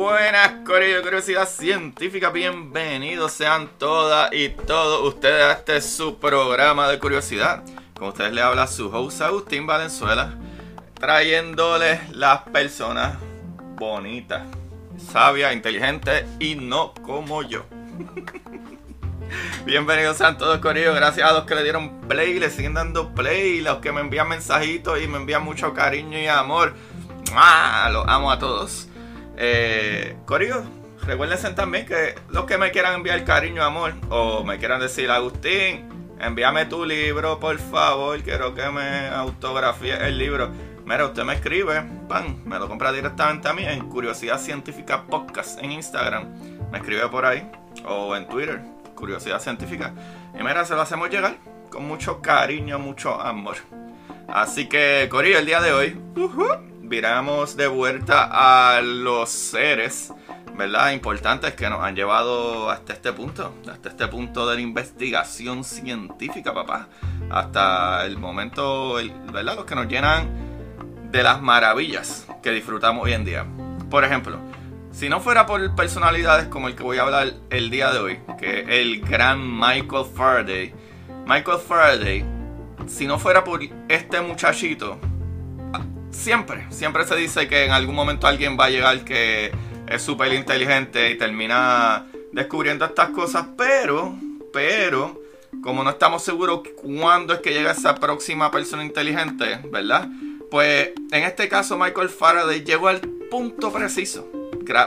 Buenas, 0.00 0.52
Corillo 0.64 1.02
Curiosidad 1.02 1.46
Científica, 1.46 2.30
bienvenidos 2.30 3.32
sean 3.32 3.68
todas 3.76 4.32
y 4.32 4.48
todos 4.48 5.06
ustedes 5.06 5.42
a 5.42 5.52
este 5.52 5.82
su 5.82 6.18
programa 6.18 6.88
de 6.88 6.98
curiosidad. 6.98 7.62
Con 7.98 8.08
ustedes 8.08 8.32
le 8.32 8.40
habla 8.40 8.66
su 8.66 8.88
host 8.88 9.20
Agustín 9.20 9.66
Valenzuela, 9.66 10.38
trayéndoles 10.94 12.16
las 12.16 12.44
personas 12.44 13.18
bonitas, 13.76 14.44
sabias, 14.96 15.52
inteligentes 15.52 16.24
y 16.38 16.54
no 16.54 16.94
como 16.94 17.42
yo. 17.42 17.66
Bienvenidos 19.66 20.16
sean 20.16 20.38
todos, 20.38 20.60
Corillo. 20.60 20.94
Gracias 20.94 21.28
a 21.28 21.34
los 21.34 21.44
que 21.44 21.56
le 21.56 21.62
dieron 21.62 22.00
play, 22.08 22.40
le 22.40 22.48
siguen 22.48 22.72
dando 22.72 23.14
play, 23.14 23.60
los 23.60 23.80
que 23.80 23.92
me 23.92 24.00
envían 24.00 24.30
mensajitos 24.30 24.98
y 24.98 25.06
me 25.06 25.18
envían 25.18 25.44
mucho 25.44 25.74
cariño 25.74 26.18
y 26.18 26.26
amor. 26.26 26.74
¡Ah! 27.34 27.90
Los 27.92 28.08
amo 28.08 28.32
a 28.32 28.38
todos. 28.38 28.86
Eh, 29.42 30.18
Corillo, 30.26 30.62
recuerden 31.06 31.54
también 31.54 31.86
que 31.86 32.14
los 32.28 32.44
que 32.44 32.58
me 32.58 32.70
quieran 32.72 32.96
enviar 32.96 33.24
cariño, 33.24 33.62
amor, 33.62 33.94
o 34.10 34.44
me 34.44 34.58
quieran 34.58 34.82
decir, 34.82 35.10
Agustín, 35.10 35.88
envíame 36.20 36.66
tu 36.66 36.84
libro, 36.84 37.40
por 37.40 37.58
favor, 37.58 38.20
quiero 38.20 38.54
que 38.54 38.68
me 38.68 39.08
autografíe 39.08 39.96
el 40.06 40.18
libro. 40.18 40.50
Mira, 40.84 41.06
usted 41.06 41.24
me 41.24 41.32
escribe, 41.32 41.82
pan, 42.06 42.42
me 42.44 42.58
lo 42.58 42.68
compra 42.68 42.92
directamente 42.92 43.48
a 43.48 43.54
mí 43.54 43.64
en 43.64 43.88
Curiosidad 43.88 44.38
Científica 44.38 45.06
Podcast 45.06 45.58
en 45.62 45.72
Instagram. 45.72 46.28
Me 46.70 46.76
escribe 46.76 47.08
por 47.08 47.24
ahí, 47.24 47.50
o 47.86 48.14
en 48.14 48.28
Twitter, 48.28 48.60
Curiosidad 48.94 49.40
Científica. 49.40 49.94
Y 50.38 50.42
mira, 50.42 50.66
se 50.66 50.74
lo 50.74 50.82
hacemos 50.82 51.08
llegar 51.08 51.36
con 51.70 51.86
mucho 51.88 52.20
cariño, 52.20 52.78
mucho 52.78 53.18
amor. 53.18 53.56
Así 54.28 54.68
que, 54.68 55.08
Corillo, 55.10 55.38
el 55.38 55.46
día 55.46 55.62
de 55.62 55.72
hoy, 55.72 55.98
viramos 56.90 57.56
de 57.56 57.68
vuelta 57.68 58.28
a 58.32 58.82
los 58.82 59.30
seres, 59.30 60.12
¿verdad? 60.56 60.90
Importantes 60.90 61.54
que 61.54 61.70
nos 61.70 61.84
han 61.84 61.94
llevado 61.94 62.68
hasta 62.68 62.92
este 62.92 63.12
punto, 63.12 63.54
hasta 63.70 63.90
este 63.90 64.08
punto 64.08 64.48
de 64.48 64.56
la 64.56 64.60
investigación 64.60 65.62
científica, 65.62 66.52
papá. 66.52 66.88
Hasta 67.30 68.04
el 68.04 68.18
momento, 68.18 68.94
¿verdad? 69.32 69.54
Los 69.54 69.66
que 69.66 69.76
nos 69.76 69.86
llenan 69.86 70.28
de 71.12 71.22
las 71.22 71.40
maravillas 71.40 72.26
que 72.42 72.50
disfrutamos 72.50 73.04
hoy 73.04 73.12
en 73.12 73.24
día. 73.24 73.46
Por 73.88 74.04
ejemplo, 74.04 74.40
si 74.90 75.08
no 75.08 75.20
fuera 75.20 75.46
por 75.46 75.76
personalidades 75.76 76.48
como 76.48 76.66
el 76.66 76.74
que 76.74 76.82
voy 76.82 76.98
a 76.98 77.02
hablar 77.02 77.34
el 77.50 77.70
día 77.70 77.92
de 77.92 77.98
hoy, 78.00 78.18
que 78.36 78.62
es 78.62 78.68
el 78.68 79.00
gran 79.00 79.40
Michael 79.40 80.06
Faraday. 80.12 80.74
Michael 81.24 81.60
Faraday, 81.60 82.24
si 82.88 83.06
no 83.06 83.16
fuera 83.20 83.44
por 83.44 83.60
este 83.88 84.20
muchachito, 84.20 84.98
siempre, 86.10 86.66
siempre 86.70 87.04
se 87.06 87.16
dice 87.16 87.48
que 87.48 87.64
en 87.64 87.72
algún 87.72 87.94
momento 87.94 88.26
alguien 88.26 88.56
va 88.58 88.66
a 88.66 88.70
llegar 88.70 89.04
que 89.04 89.52
es 89.88 90.02
súper 90.02 90.32
inteligente 90.32 91.10
y 91.10 91.18
termina 91.18 92.06
descubriendo 92.32 92.84
estas 92.84 93.10
cosas, 93.10 93.46
pero, 93.56 94.14
pero, 94.52 95.20
como 95.62 95.82
no 95.82 95.90
estamos 95.90 96.22
seguros 96.22 96.60
cuándo 96.76 97.34
es 97.34 97.40
que 97.40 97.52
llega 97.52 97.72
esa 97.72 97.94
próxima 97.96 98.50
persona 98.50 98.84
inteligente, 98.84 99.60
¿verdad? 99.70 100.08
Pues 100.50 100.90
en 101.10 101.24
este 101.24 101.48
caso 101.48 101.76
Michael 101.78 102.08
Faraday 102.08 102.64
llegó 102.64 102.88
al 102.88 103.00
punto 103.00 103.72
preciso 103.72 104.28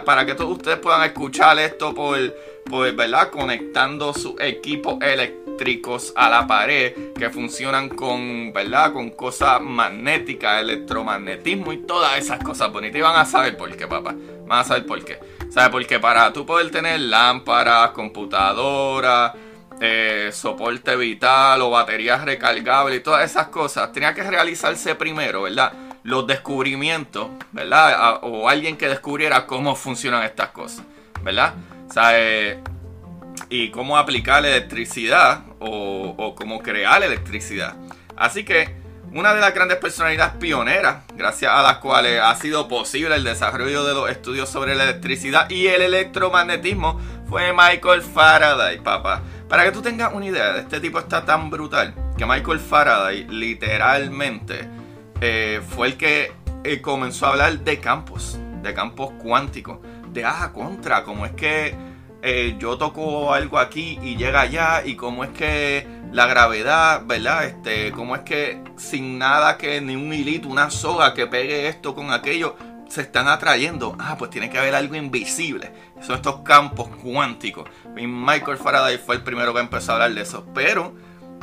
para 0.06 0.26
que 0.26 0.36
todos 0.36 0.52
ustedes 0.52 0.78
puedan 0.78 1.04
escuchar 1.04 1.60
esto 1.60 1.94
por, 1.94 2.18
por 2.70 2.94
¿verdad? 2.94 3.30
Conectando 3.30 4.14
sus 4.14 4.40
equipos 4.40 4.98
eléctricos 5.54 6.14
a 6.16 6.30
la 6.30 6.48
pared 6.48 6.94
que 7.18 7.30
funcionan 7.30 7.90
con, 7.90 8.52
¿verdad? 8.54 8.94
Con 8.94 9.12
cosas 9.12 9.62
magnéticas, 9.62 10.62
electromagnetismo 10.62 11.74
y 11.74 11.78
todas 11.78 12.18
esas 12.18 12.44
cosas 12.44 12.72
bonitas. 12.72 12.98
Y 12.98 13.02
van 13.02 13.16
a 13.16 13.26
saber 13.26 13.56
por 13.58 13.76
qué, 13.76 13.88
papá. 13.88 14.16
Van 14.48 14.60
a 14.60 14.64
saber 14.64 14.86
por 14.86 15.04
qué. 15.04 15.20
¿Sabes? 15.50 15.70
Porque 15.70 16.00
para 16.00 16.32
tú 16.34 16.46
poder 16.46 16.72
tener 16.72 17.00
lámparas, 17.00 17.92
computadoras, 17.92 19.34
eh, 19.80 20.30
soporte 20.34 20.96
vital 20.96 21.62
o 21.62 21.70
baterías 21.70 22.24
recargables 22.24 23.00
y 23.00 23.04
todas 23.04 23.30
esas 23.30 23.48
cosas, 23.48 23.92
tenía 23.92 24.14
que 24.14 24.24
realizarse 24.24 24.96
primero, 24.96 25.44
¿verdad? 25.44 25.74
Los 26.04 26.26
descubrimientos, 26.28 27.30
¿verdad? 27.52 28.20
O 28.24 28.50
alguien 28.50 28.76
que 28.76 28.88
descubriera 28.88 29.46
cómo 29.46 29.76
funcionan 29.76 30.24
estas 30.24 30.50
cosas, 30.50 30.84
¿verdad? 31.22 31.54
O 31.96 32.00
eh, 32.12 32.60
y 33.50 33.70
cómo 33.70 33.98
aplicar 33.98 34.46
electricidad 34.46 35.44
o, 35.60 36.36
cómo 36.36 36.60
crear 36.60 37.04
electricidad. 37.04 37.76
Así 38.16 38.44
que 38.44 38.76
una 39.12 39.34
de 39.34 39.42
las 39.42 39.54
grandes 39.54 39.78
personalidades 39.78 40.36
pioneras, 40.36 41.04
gracias 41.16 41.52
a 41.52 41.62
las 41.62 41.78
cuales 41.78 42.20
ha 42.20 42.34
sido 42.36 42.68
posible 42.68 43.16
el 43.16 43.24
desarrollo 43.24 43.84
de 43.84 43.94
los 43.94 44.10
estudios 44.10 44.50
sobre 44.50 44.76
la 44.76 44.84
electricidad 44.86 45.50
y 45.50 45.68
el 45.68 45.84
electromagnetismo, 45.84 47.00
fue 47.30 47.54
Michael 47.54 48.02
Faraday, 48.02 48.80
papá. 48.80 49.22
Para 49.48 49.66
que 49.66 49.72
tú 49.72 49.82
tengas 49.82 50.14
una 50.14 50.26
idea, 50.26 50.58
este 50.58 50.80
tipo 50.80 51.00
está 51.00 51.26
tan 51.26 51.50
brutal 51.50 51.94
que 52.18 52.26
Michael 52.26 52.60
Faraday 52.60 53.28
literalmente 53.30 54.68
eh, 55.22 55.62
fue 55.76 55.88
el 55.88 55.98
que 55.98 56.32
eh, 56.64 56.82
comenzó 56.82 57.28
a 57.28 57.30
hablar 57.30 57.60
de 57.60 57.80
campos, 57.80 58.40
de 58.62 58.74
campos 58.74 59.12
cuánticos, 59.22 59.78
de 60.12 60.26
ah, 60.26 60.52
contra, 60.54 61.04
como 61.04 61.26
es 61.26 61.34
que 61.34 61.76
eh, 62.26 62.56
yo 62.58 62.78
toco 62.78 63.34
algo 63.34 63.60
aquí 63.60 64.00
y 64.02 64.16
llega 64.16 64.40
allá 64.40 64.82
y 64.86 64.96
cómo 64.96 65.26
es 65.26 65.32
que 65.32 65.86
la 66.14 66.26
gravedad, 66.26 67.02
¿verdad? 67.06 67.44
Este, 67.44 67.92
cómo 67.92 68.16
es 68.16 68.22
que 68.22 68.64
sin 68.78 69.20
nada 69.20 69.58
que 69.58 69.82
ni 69.82 69.98
un 69.98 70.14
hilito, 70.14 70.48
una 70.48 70.70
soga 70.70 71.14
que 71.14 71.28
pegue 71.28 71.68
esto 71.68 71.94
con 71.94 72.12
aquello, 72.12 72.56
se 72.88 73.02
están 73.02 73.28
atrayendo. 73.28 73.98
Ah, 74.00 74.16
pues 74.18 74.32
tiene 74.32 74.50
que 74.50 74.58
haber 74.58 74.74
algo 74.74 74.96
invisible. 74.96 75.74
Son 76.02 76.16
estos 76.16 76.42
campos 76.42 76.88
cuánticos. 77.04 77.68
Michael 77.94 78.58
Faraday 78.58 79.00
fue 79.00 79.16
el 79.16 79.24
primero 79.24 79.54
que 79.54 79.60
empezó 79.60 79.92
a 79.92 79.96
hablar 79.96 80.14
de 80.14 80.22
eso. 80.22 80.46
Pero, 80.54 80.94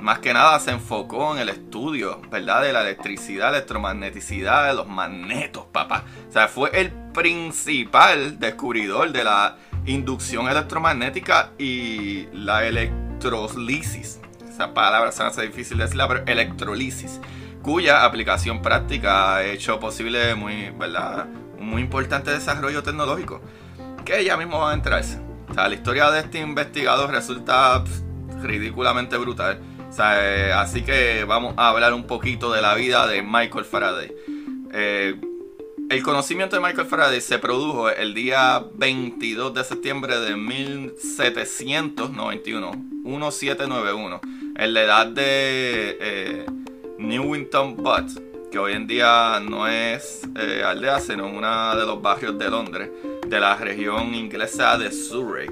más 0.00 0.20
que 0.20 0.32
nada, 0.32 0.58
se 0.60 0.70
enfocó 0.70 1.34
en 1.34 1.41
el 1.41 1.50
estudio, 1.50 2.22
¿verdad? 2.30 2.62
De 2.62 2.72
la 2.72 2.80
electricidad, 2.80 3.50
electromagneticidad, 3.50 4.68
de 4.68 4.74
los 4.74 4.86
magnetos, 4.86 5.66
papá. 5.72 6.04
O 6.26 6.32
sea, 6.32 6.48
fue 6.48 6.70
el 6.72 6.91
principal 7.12 8.38
descubridor 8.38 9.12
de 9.12 9.24
la 9.24 9.58
inducción 9.86 10.48
electromagnética 10.48 11.52
y 11.58 12.26
la 12.32 12.66
electrolisis. 12.66 14.20
Esa 14.48 14.74
palabra 14.74 15.12
se 15.12 15.22
hace 15.22 15.42
difícil 15.42 15.78
de 15.78 15.84
decirla, 15.84 16.09
pero 16.09 16.24
electrolisis, 16.27 17.21
cuya 17.62 18.04
aplicación 18.04 18.62
práctica 18.62 19.36
ha 19.36 19.44
hecho 19.44 19.80
posible 19.80 20.34
muy, 20.34 20.71
¿verdad? 20.78 21.27
un 21.59 21.68
muy 21.68 21.82
importante 21.82 22.30
desarrollo 22.30 22.82
tecnológico, 22.82 23.41
que 24.04 24.24
ya 24.24 24.36
mismo 24.36 24.60
va 24.60 24.72
a 24.72 24.74
entrarse. 24.74 25.21
O 25.48 25.54
sea, 25.54 25.68
la 25.68 25.74
historia 25.74 26.10
de 26.10 26.21
este 26.21 26.38
investigador 26.38 27.10
resulta 27.10 27.82
pff, 27.84 28.42
ridículamente 28.42 29.16
brutal. 29.16 29.60
Eh, 29.98 30.53
así 30.54 30.82
que 30.82 31.24
vamos 31.24 31.54
a 31.56 31.68
hablar 31.68 31.92
un 31.92 32.04
poquito 32.06 32.53
de 32.53 32.62
la 32.62 32.74
vida 32.74 33.06
de 33.06 33.22
Michael 33.22 33.65
Faraday. 33.65 34.12
Eh, 34.72 35.21
el 35.91 36.03
conocimiento 36.04 36.54
de 36.54 36.63
Michael 36.63 36.87
Faraday 36.87 37.21
se 37.21 37.41
produjo 37.41 37.91
el 37.91 38.15
día 38.15 38.65
22 38.75 39.53
de 39.53 39.65
septiembre 39.65 40.21
de 40.21 40.37
1791, 40.37 42.71
1791, 43.03 44.21
en 44.57 44.72
la 44.72 44.83
edad 44.83 45.09
de 45.09 45.98
eh, 46.01 46.47
Newington 46.97 47.77
Butt, 47.77 48.21
que 48.53 48.60
hoy 48.60 48.75
en 48.75 48.87
día 48.87 49.41
no 49.41 49.66
es 49.66 50.21
eh, 50.37 50.63
aldea, 50.65 51.01
sino 51.01 51.27
uno 51.27 51.75
de 51.75 51.84
los 51.84 52.01
barrios 52.01 52.39
de 52.39 52.48
Londres, 52.48 52.89
de 53.27 53.41
la 53.41 53.57
región 53.57 54.15
inglesa 54.15 54.78
de 54.78 54.92
Surrey. 54.92 55.51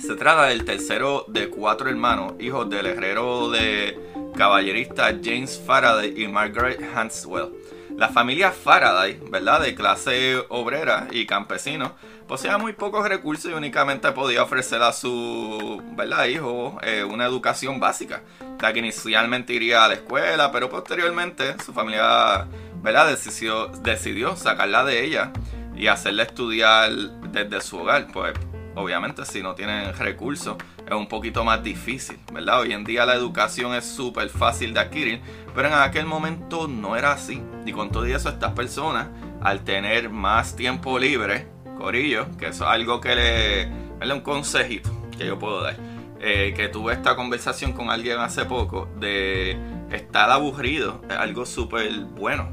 Se 0.00 0.14
trata 0.14 0.46
del 0.46 0.64
tercero 0.64 1.26
de 1.28 1.50
cuatro 1.50 1.90
hermanos, 1.90 2.32
hijos 2.40 2.70
del 2.70 2.86
herrero 2.86 3.50
de 3.50 3.98
caballerista 4.34 5.14
James 5.22 5.62
Faraday 5.66 6.14
y 6.16 6.26
Margaret 6.26 6.80
Hanswell. 6.94 7.50
La 7.96 8.08
familia 8.08 8.50
Faraday, 8.50 9.20
¿verdad? 9.30 9.60
De 9.60 9.74
clase 9.74 10.42
obrera 10.48 11.06
y 11.10 11.26
campesino, 11.26 11.94
poseía 12.26 12.58
muy 12.58 12.72
pocos 12.72 13.08
recursos 13.08 13.50
y 13.50 13.54
únicamente 13.54 14.10
podía 14.12 14.42
ofrecer 14.42 14.82
a 14.82 14.92
su 14.92 15.82
¿verdad? 15.94 16.26
hijo 16.26 16.78
eh, 16.82 17.04
una 17.04 17.26
educación 17.26 17.78
básica. 17.78 18.22
Ya 18.60 18.72
que 18.72 18.78
inicialmente 18.78 19.52
iría 19.52 19.84
a 19.84 19.88
la 19.88 19.94
escuela, 19.94 20.50
pero 20.50 20.68
posteriormente 20.70 21.56
su 21.64 21.72
familia 21.72 22.46
¿verdad? 22.82 23.08
Decidió, 23.08 23.68
decidió 23.68 24.36
sacarla 24.36 24.84
de 24.84 25.04
ella 25.04 25.32
y 25.76 25.86
hacerla 25.86 26.24
estudiar 26.24 26.90
desde 27.30 27.60
su 27.60 27.78
hogar. 27.78 28.08
Pues 28.12 28.32
obviamente 28.74 29.24
si 29.24 29.42
no 29.42 29.54
tienen 29.54 29.94
recursos 29.96 30.56
es 30.92 30.98
un 30.98 31.06
poquito 31.06 31.44
más 31.44 31.62
difícil, 31.62 32.18
¿verdad? 32.32 32.60
Hoy 32.60 32.72
en 32.72 32.84
día 32.84 33.06
la 33.06 33.14
educación 33.14 33.74
es 33.74 33.84
súper 33.84 34.28
fácil 34.28 34.74
de 34.74 34.80
adquirir, 34.80 35.20
pero 35.54 35.68
en 35.68 35.74
aquel 35.74 36.06
momento 36.06 36.68
no 36.68 36.96
era 36.96 37.12
así. 37.12 37.42
Y 37.64 37.72
con 37.72 37.90
todo 37.90 38.04
eso 38.04 38.28
estas 38.28 38.52
personas, 38.52 39.08
al 39.40 39.64
tener 39.64 40.10
más 40.10 40.54
tiempo 40.54 40.98
libre, 40.98 41.48
Corillo, 41.78 42.26
que 42.36 42.48
eso 42.48 42.64
es 42.64 42.70
algo 42.70 43.00
que 43.00 43.14
le... 43.14 43.62
es 43.62 44.12
un 44.12 44.20
consejito 44.20 44.90
que 45.16 45.26
yo 45.26 45.38
puedo 45.38 45.62
dar. 45.62 45.76
Eh, 46.20 46.54
que 46.56 46.68
tuve 46.68 46.92
esta 46.92 47.16
conversación 47.16 47.72
con 47.72 47.90
alguien 47.90 48.18
hace 48.18 48.44
poco 48.44 48.88
de 49.00 49.58
estar 49.90 50.30
aburrido, 50.30 51.00
es 51.10 51.16
algo 51.16 51.44
súper 51.44 51.90
bueno, 52.16 52.48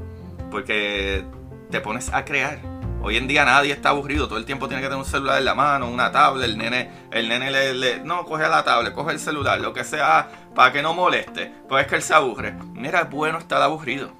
porque 0.50 1.24
te 1.70 1.80
pones 1.80 2.12
a 2.12 2.24
crear 2.24 2.60
Hoy 3.02 3.16
en 3.16 3.26
día 3.26 3.46
nadie 3.46 3.72
está 3.72 3.88
aburrido, 3.88 4.28
todo 4.28 4.38
el 4.38 4.44
tiempo 4.44 4.68
tiene 4.68 4.82
que 4.82 4.88
tener 4.88 4.98
un 4.98 5.06
celular 5.06 5.38
en 5.38 5.46
la 5.46 5.54
mano, 5.54 5.88
una 5.88 6.12
tablet, 6.12 6.44
el 6.44 6.58
nene, 6.58 6.90
el 7.10 7.30
nene 7.30 7.50
le, 7.50 8.00
no, 8.00 8.26
coge 8.26 8.46
la 8.46 8.62
tablet, 8.62 8.92
coge 8.92 9.12
el 9.12 9.18
celular, 9.18 9.58
lo 9.58 9.72
que 9.72 9.84
sea, 9.84 10.28
para 10.54 10.70
que 10.70 10.82
no 10.82 10.92
moleste, 10.92 11.50
pues 11.66 11.84
es 11.84 11.88
que 11.88 11.96
él 11.96 12.02
se 12.02 12.12
aburre. 12.12 12.52
Mira, 12.74 13.00
es 13.00 13.10
bueno 13.10 13.38
estar 13.38 13.62
aburrido. 13.62 14.12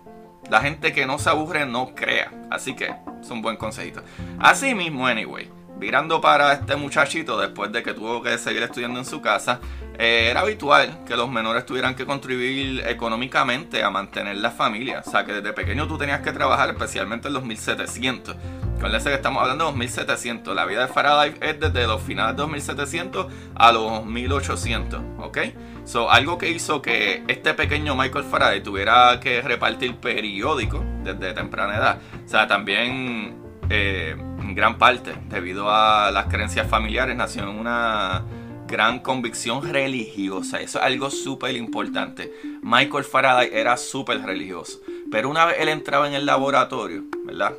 La 0.49 0.63
gente 0.63 0.95
que 0.95 1.05
no 1.05 1.19
se 1.19 1.29
aburre 1.29 1.67
no 1.67 1.95
crea, 1.95 2.33
así 2.51 2.75
que 2.75 2.95
es 3.21 3.31
un 3.31 3.43
buen 3.43 3.59
consejito. 3.59 4.03
Así 4.39 4.75
mismo, 4.75 5.07
anyway, 5.07 5.51
virando 5.81 6.21
para 6.21 6.53
este 6.53 6.77
muchachito 6.77 7.41
después 7.41 7.73
de 7.73 7.83
que 7.83 7.95
tuvo 7.95 8.23
que 8.23 8.39
seguir 8.39 8.63
estudiando 8.63 9.01
en 9.01 9.07
su 9.07 9.21
casa, 9.21 9.59
eh, 9.99 10.29
era 10.31 10.41
habitual 10.41 11.05
que 11.07 11.17
los 11.17 11.31
menores 11.31 11.67
tuvieran 11.67 11.95
que 11.95 12.07
contribuir 12.07 12.85
económicamente 12.87 13.83
a 13.83 13.91
mantener 13.91 14.37
la 14.37 14.51
familia. 14.51 15.03
O 15.05 15.11
sea, 15.11 15.25
que 15.25 15.33
desde 15.33 15.53
pequeño 15.53 15.89
tú 15.89 15.99
tenías 15.99 16.21
que 16.21 16.33
trabajar, 16.33 16.71
especialmente 16.71 17.29
en 17.29 17.35
los 17.35 17.45
1700. 17.45 18.37
Acuérdense 18.77 19.11
que 19.11 19.17
estamos 19.17 19.43
hablando 19.43 19.65
de 19.67 19.71
los 19.73 19.79
1700. 19.79 20.55
La 20.55 20.65
vida 20.65 20.87
de 20.87 20.89
Faraday 20.89 21.35
es 21.41 21.61
desde 21.61 21.87
los 21.87 22.01
finales 22.03 22.37
de 22.37 22.43
los 22.43 22.51
1700 22.51 23.27
a 23.55 23.73
los 23.73 24.07
1800. 24.07 25.01
¿Ok? 25.19 25.39
So, 25.85 26.11
algo 26.11 26.39
que 26.39 26.51
hizo 26.51 26.81
que 26.81 27.23
este 27.29 27.53
pequeño 27.53 27.95
Michael 27.95 28.25
Faraday 28.25 28.63
tuviera 28.63 29.19
que 29.21 29.43
repartir 29.43 29.97
periódicos 29.97 30.83
desde 31.05 31.35
temprana 31.35 31.77
edad. 31.77 31.99
O 32.25 32.29
sea, 32.29 32.47
también 32.47 33.40
eh, 33.71 34.17
en 34.19 34.55
gran 34.55 34.79
parte, 34.79 35.15
debido 35.29 35.71
a 35.71 36.11
las 36.11 36.27
creencias 36.27 36.69
familiares, 36.69 37.17
nació 37.17 37.45
en 37.45 37.51
una 37.51 38.25
gran 38.67 38.99
convicción 39.01 39.63
religiosa. 39.63 40.61
Eso 40.61 40.79
es 40.79 40.85
algo 40.85 41.11
súper 41.11 41.57
importante. 41.57 42.33
Michael 42.63 43.05
Faraday 43.05 43.51
era 43.53 43.77
súper 43.77 44.23
religioso. 44.23 44.81
Pero 45.11 45.29
una 45.29 45.45
vez 45.45 45.57
él 45.61 45.69
entraba 45.69 46.09
en 46.09 46.15
el 46.15 46.27
laboratorio, 46.27 47.05
¿verdad? 47.25 47.55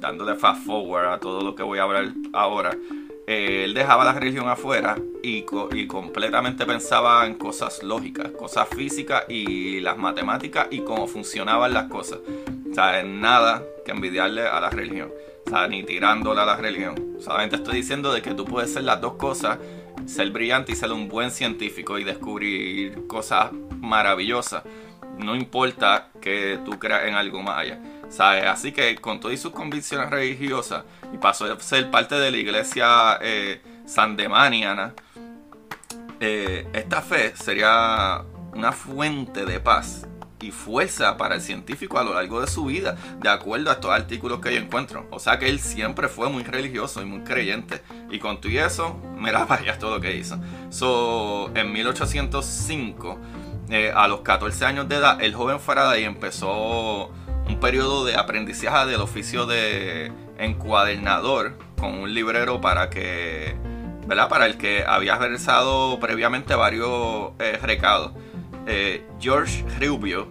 Dándole 0.00 0.36
fast 0.36 0.64
forward 0.64 1.06
a 1.06 1.20
todo 1.20 1.42
lo 1.42 1.54
que 1.54 1.62
voy 1.62 1.78
a 1.78 1.84
hablar 1.84 2.12
ahora. 2.32 2.76
Eh, 3.26 3.62
él 3.64 3.74
dejaba 3.74 4.04
la 4.04 4.12
religión 4.12 4.48
afuera 4.48 4.96
y, 5.22 5.44
y, 5.72 5.86
completamente 5.86 6.66
pensaba 6.66 7.26
en 7.26 7.36
cosas 7.36 7.82
lógicas, 7.82 8.30
cosas 8.32 8.68
físicas 8.68 9.24
y 9.28 9.80
las 9.80 9.96
matemáticas 9.96 10.66
y 10.70 10.80
cómo 10.80 11.06
funcionaban 11.06 11.72
las 11.72 11.84
cosas. 11.84 12.18
O 12.70 12.74
sea, 12.74 13.02
nada 13.02 13.62
que 13.84 13.92
envidiarle 13.92 14.46
a 14.46 14.60
la 14.60 14.68
religión. 14.68 15.10
O 15.46 15.50
sea, 15.50 15.68
ni 15.68 15.82
tirándola 15.84 16.42
a 16.42 16.46
la 16.46 16.56
religión. 16.56 17.16
Solamente 17.20 17.56
estoy 17.56 17.76
diciendo 17.76 18.12
de 18.12 18.22
que 18.22 18.34
tú 18.34 18.44
puedes 18.44 18.72
ser 18.72 18.84
las 18.84 19.00
dos 19.00 19.14
cosas 19.14 19.58
ser 20.06 20.30
brillante 20.30 20.72
y 20.72 20.76
ser 20.76 20.92
un 20.92 21.08
buen 21.08 21.30
científico 21.30 21.98
y 21.98 22.04
descubrir 22.04 23.06
cosas 23.06 23.52
maravillosas. 23.80 24.64
No 25.18 25.36
importa 25.36 26.10
que 26.20 26.58
tú 26.64 26.78
creas 26.78 27.04
en 27.04 27.14
algo 27.14 27.42
más 27.42 27.58
allá. 27.58 27.80
¿sabes? 28.08 28.44
Así 28.44 28.72
que 28.72 28.96
con 28.96 29.20
todas 29.20 29.40
sus 29.40 29.52
convicciones 29.52 30.10
religiosas 30.10 30.84
y 31.12 31.18
pasó 31.18 31.52
a 31.52 31.60
ser 31.60 31.90
parte 31.90 32.14
de 32.14 32.30
la 32.30 32.36
iglesia 32.36 33.18
eh, 33.20 33.60
sandemaniana, 33.86 34.94
eh, 36.20 36.66
esta 36.72 37.02
fe 37.02 37.36
sería 37.36 38.22
una 38.52 38.72
fuente 38.72 39.44
de 39.44 39.60
paz 39.60 40.06
y 40.44 40.50
fuerza 40.50 41.16
para 41.16 41.36
el 41.36 41.40
científico 41.40 41.98
a 41.98 42.04
lo 42.04 42.14
largo 42.14 42.40
de 42.40 42.46
su 42.46 42.66
vida, 42.66 42.96
de 43.20 43.28
acuerdo 43.28 43.70
a 43.70 43.74
estos 43.74 43.90
artículos 43.90 44.40
que 44.40 44.54
yo 44.54 44.60
encuentro. 44.60 45.06
O 45.10 45.18
sea 45.18 45.38
que 45.38 45.48
él 45.48 45.60
siempre 45.60 46.08
fue 46.08 46.28
muy 46.28 46.42
religioso 46.42 47.02
y 47.02 47.06
muy 47.06 47.20
creyente. 47.20 47.82
Y 48.10 48.18
con 48.18 48.40
todo 48.40 48.52
eso, 48.52 49.00
mira, 49.18 49.44
vaya 49.48 49.78
todo 49.78 49.96
lo 49.96 50.00
que 50.00 50.16
hizo. 50.16 50.38
So, 50.70 51.50
en 51.56 51.72
1805, 51.72 53.18
eh, 53.70 53.92
a 53.94 54.06
los 54.08 54.20
14 54.20 54.64
años 54.66 54.88
de 54.88 54.96
edad, 54.96 55.22
el 55.22 55.34
joven 55.34 55.58
Faraday 55.58 56.04
empezó 56.04 57.10
un 57.46 57.60
periodo 57.60 58.04
de 58.04 58.16
aprendizaje 58.16 58.90
del 58.90 59.00
oficio 59.00 59.46
de 59.46 60.12
encuadernador 60.38 61.56
con 61.78 61.94
un 61.94 62.14
librero 62.14 62.60
para 62.60 62.90
que, 62.90 63.56
¿verdad? 64.06 64.28
Para 64.28 64.46
el 64.46 64.56
que 64.56 64.84
había 64.86 65.16
realizado 65.16 65.98
previamente 66.00 66.54
varios 66.54 67.32
eh, 67.38 67.58
recados. 67.62 68.12
Eh, 68.66 69.06
George 69.20 69.64
Rubio, 69.78 70.28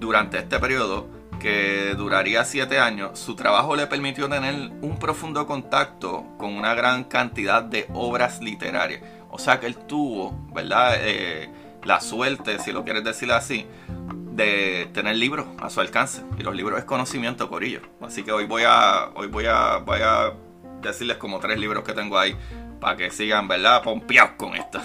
durante 0.00 0.38
este 0.38 0.58
periodo, 0.58 1.06
que 1.38 1.94
duraría 1.96 2.44
siete 2.44 2.78
años, 2.78 3.18
su 3.18 3.36
trabajo 3.36 3.76
le 3.76 3.86
permitió 3.86 4.28
tener 4.28 4.70
un 4.82 4.98
profundo 4.98 5.46
contacto 5.46 6.24
con 6.38 6.54
una 6.54 6.74
gran 6.74 7.04
cantidad 7.04 7.62
de 7.62 7.86
obras 7.94 8.40
literarias. 8.40 9.02
O 9.30 9.38
sea 9.38 9.60
que 9.60 9.66
él 9.66 9.76
tuvo, 9.76 10.32
¿verdad? 10.52 10.94
Eh, 10.98 11.48
la 11.84 12.00
suerte, 12.00 12.58
si 12.58 12.72
lo 12.72 12.84
quieres 12.84 13.04
decir 13.04 13.30
así, 13.32 13.66
de 14.32 14.88
tener 14.92 15.16
libros 15.16 15.46
a 15.60 15.70
su 15.70 15.80
alcance. 15.80 16.22
Y 16.38 16.42
los 16.42 16.54
libros 16.54 16.78
es 16.78 16.84
conocimiento, 16.84 17.48
por 17.48 17.62
ello. 17.62 17.80
Así 18.00 18.22
que 18.22 18.32
hoy 18.32 18.46
voy 18.46 18.64
a, 18.66 19.10
hoy 19.14 19.28
voy 19.28 19.46
a, 19.46 19.78
voy 19.78 20.00
a 20.02 20.32
decirles 20.82 21.16
como 21.18 21.38
tres 21.38 21.58
libros 21.58 21.84
que 21.84 21.92
tengo 21.92 22.18
ahí 22.18 22.36
para 22.80 22.96
que 22.96 23.10
sigan, 23.10 23.48
¿verdad? 23.48 23.82
Pompeados 23.82 24.32
con 24.36 24.56
esto. 24.56 24.80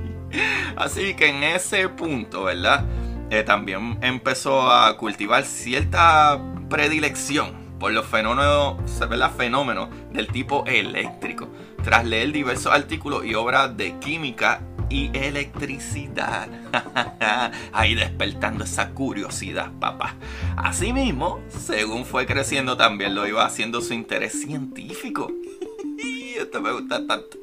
Así 0.76 1.14
que 1.14 1.28
en 1.28 1.42
ese 1.42 1.88
punto, 1.88 2.44
¿verdad? 2.44 2.84
Eh, 3.30 3.42
también 3.42 3.98
empezó 4.02 4.70
a 4.70 4.96
cultivar 4.96 5.44
cierta 5.44 6.40
predilección 6.68 7.66
por 7.78 7.92
los 7.92 8.06
fenómenos, 8.06 8.76
¿verdad? 9.00 9.32
fenómenos 9.36 9.88
del 10.12 10.28
tipo 10.28 10.64
eléctrico, 10.66 11.48
tras 11.82 12.04
leer 12.04 12.32
diversos 12.32 12.72
artículos 12.72 13.24
y 13.24 13.34
obras 13.34 13.76
de 13.76 13.98
química 13.98 14.62
y 14.88 15.10
electricidad. 15.12 16.48
Ahí 17.72 17.94
despertando 17.94 18.64
esa 18.64 18.90
curiosidad, 18.90 19.72
papá. 19.80 20.14
Asimismo, 20.56 21.40
según 21.48 22.04
fue 22.04 22.26
creciendo, 22.26 22.76
también 22.76 23.14
lo 23.14 23.26
iba 23.26 23.44
haciendo 23.44 23.80
su 23.80 23.92
interés 23.92 24.40
científico 24.40 25.32
esto 26.38 26.60
me 26.60 26.72
gusta 26.72 27.06
tanto. 27.06 27.38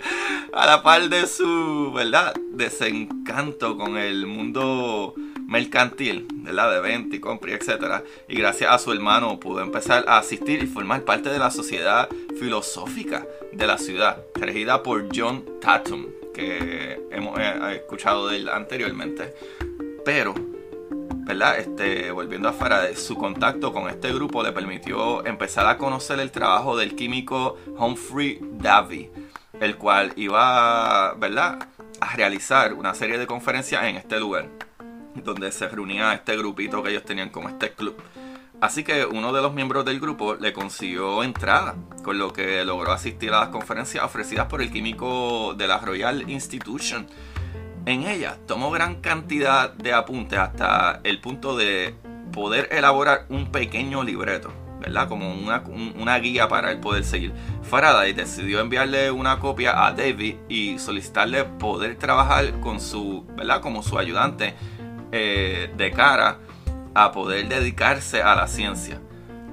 A 0.53 0.65
la 0.65 0.83
par 0.83 1.09
de 1.09 1.27
su, 1.27 1.91
¿verdad? 1.93 2.33
Desencanto 2.51 3.77
con 3.77 3.97
el 3.97 4.27
mundo 4.27 5.15
mercantil, 5.47 6.27
¿verdad? 6.33 6.71
De 6.71 6.79
venta 6.81 7.15
y 7.15 7.19
compra 7.19 7.53
etcétera. 7.53 8.03
Y 8.27 8.35
gracias 8.35 8.71
a 8.71 8.79
su 8.79 8.91
hermano 8.91 9.39
pudo 9.39 9.61
empezar 9.61 10.05
a 10.07 10.17
asistir 10.17 10.63
y 10.63 10.67
formar 10.67 11.03
parte 11.03 11.29
de 11.29 11.39
la 11.39 11.51
sociedad 11.51 12.09
filosófica 12.39 13.25
de 13.51 13.67
la 13.67 13.77
ciudad, 13.77 14.23
regida 14.35 14.83
por 14.83 15.07
John 15.15 15.45
Tatum, 15.61 16.07
que 16.33 16.99
hemos 17.11 17.39
eh, 17.39 17.75
escuchado 17.75 18.27
de 18.27 18.37
él 18.37 18.49
anteriormente. 18.49 19.33
Pero 20.03 20.33
¿verdad? 21.25 21.57
Este, 21.57 22.11
volviendo 22.11 22.49
a 22.49 22.53
Faraday, 22.53 22.95
su 22.95 23.15
contacto 23.15 23.71
con 23.71 23.89
este 23.89 24.11
grupo 24.13 24.43
le 24.43 24.51
permitió 24.51 25.25
empezar 25.25 25.65
a 25.67 25.77
conocer 25.77 26.19
el 26.19 26.31
trabajo 26.31 26.75
del 26.75 26.95
químico 26.95 27.57
Humphrey 27.77 28.39
Davy, 28.41 29.09
el 29.61 29.77
cual 29.77 30.11
iba, 30.17 31.13
¿verdad? 31.13 31.69
a 32.03 32.15
realizar 32.15 32.73
una 32.73 32.93
serie 32.93 33.17
de 33.17 33.27
conferencias 33.27 33.83
en 33.85 33.95
este 33.95 34.19
lugar, 34.19 34.49
donde 35.15 35.51
se 35.51 35.67
reunía 35.67 36.13
este 36.13 36.37
grupito 36.37 36.81
que 36.81 36.91
ellos 36.91 37.03
tenían 37.03 37.29
como 37.29 37.49
este 37.49 37.73
club. 37.73 37.95
Así 38.61 38.83
que 38.83 39.05
uno 39.05 39.33
de 39.33 39.41
los 39.41 39.53
miembros 39.53 39.83
del 39.83 39.99
grupo 39.99 40.35
le 40.35 40.53
consiguió 40.53 41.23
entrada, 41.23 41.75
con 42.03 42.17
lo 42.17 42.31
que 42.31 42.63
logró 42.63 42.91
asistir 42.93 43.33
a 43.33 43.41
las 43.41 43.49
conferencias 43.49 44.03
ofrecidas 44.05 44.47
por 44.47 44.61
el 44.61 44.71
químico 44.71 45.53
de 45.57 45.67
la 45.67 45.79
Royal 45.79 46.29
Institution 46.29 47.07
en 47.85 48.07
ella 48.07 48.37
tomó 48.47 48.71
gran 48.71 49.01
cantidad 49.01 49.73
de 49.73 49.93
apuntes 49.93 50.39
hasta 50.39 51.01
el 51.03 51.19
punto 51.19 51.57
de 51.57 51.95
poder 52.31 52.69
elaborar 52.71 53.25
un 53.29 53.51
pequeño 53.51 54.03
libreto, 54.03 54.51
¿verdad? 54.79 55.09
Como 55.09 55.33
una, 55.33 56.17
guía 56.19 56.47
para 56.47 56.71
él 56.71 56.79
poder 56.79 57.03
seguir. 57.03 57.33
Faraday 57.61 58.13
decidió 58.13 58.61
enviarle 58.61 59.11
una 59.11 59.39
copia 59.39 59.85
a 59.85 59.91
David 59.91 60.35
y 60.47 60.79
solicitarle 60.79 61.43
poder 61.43 61.97
trabajar 61.97 62.59
con 62.61 62.79
su, 62.79 63.25
¿verdad? 63.35 63.61
Como 63.61 63.83
su 63.83 63.99
ayudante 63.99 64.55
eh, 65.13 65.71
de 65.77 65.91
cara 65.91 66.39
a 66.95 67.11
poder 67.11 67.47
dedicarse 67.47 68.21
a 68.23 68.35
la 68.35 68.47
ciencia. 68.47 68.99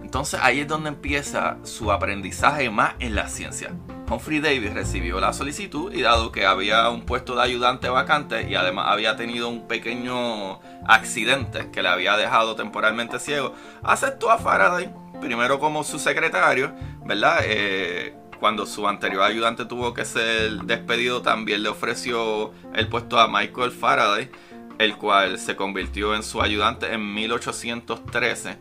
Entonces 0.02 0.40
ahí 0.42 0.60
es 0.60 0.68
donde 0.68 0.88
empieza 0.88 1.58
su 1.62 1.92
aprendizaje 1.92 2.70
más 2.70 2.94
en 2.98 3.14
la 3.14 3.28
ciencia. 3.28 3.70
Humphrey 4.10 4.40
Davis 4.40 4.72
recibió 4.72 5.20
la 5.20 5.32
solicitud 5.32 5.92
y 5.92 6.00
dado 6.00 6.32
que 6.32 6.46
había 6.46 6.88
un 6.88 7.02
puesto 7.02 7.36
de 7.36 7.42
ayudante 7.42 7.88
vacante 7.90 8.50
y 8.50 8.56
además 8.56 8.86
había 8.88 9.16
tenido 9.16 9.48
un 9.48 9.68
pequeño 9.68 10.60
accidente 10.88 11.70
que 11.70 11.82
le 11.82 11.90
había 11.90 12.16
dejado 12.16 12.56
temporalmente 12.56 13.20
ciego, 13.20 13.54
aceptó 13.82 14.30
a 14.32 14.38
Faraday 14.38 14.90
primero 15.20 15.60
como 15.60 15.84
su 15.84 15.98
secretario, 15.98 16.74
¿verdad? 17.04 17.40
Eh, 17.44 18.16
cuando 18.40 18.66
su 18.66 18.88
anterior 18.88 19.22
ayudante 19.22 19.66
tuvo 19.66 19.92
que 19.92 20.04
ser 20.04 20.62
despedido, 20.62 21.20
también 21.22 21.62
le 21.62 21.68
ofreció 21.68 22.52
el 22.74 22.88
puesto 22.88 23.20
a 23.20 23.28
Michael 23.28 23.70
Faraday, 23.70 24.30
el 24.80 24.96
cual 24.96 25.38
se 25.38 25.54
convirtió 25.54 26.16
en 26.16 26.24
su 26.24 26.42
ayudante 26.42 26.92
en 26.92 27.14
1813. 27.14 28.58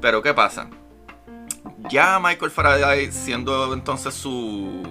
Pero 0.00 0.22
¿qué 0.22 0.32
pasa? 0.32 0.68
ya 1.88 2.18
Michael 2.22 2.50
Faraday 2.50 3.12
siendo 3.12 3.72
entonces 3.72 4.14
su, 4.14 4.82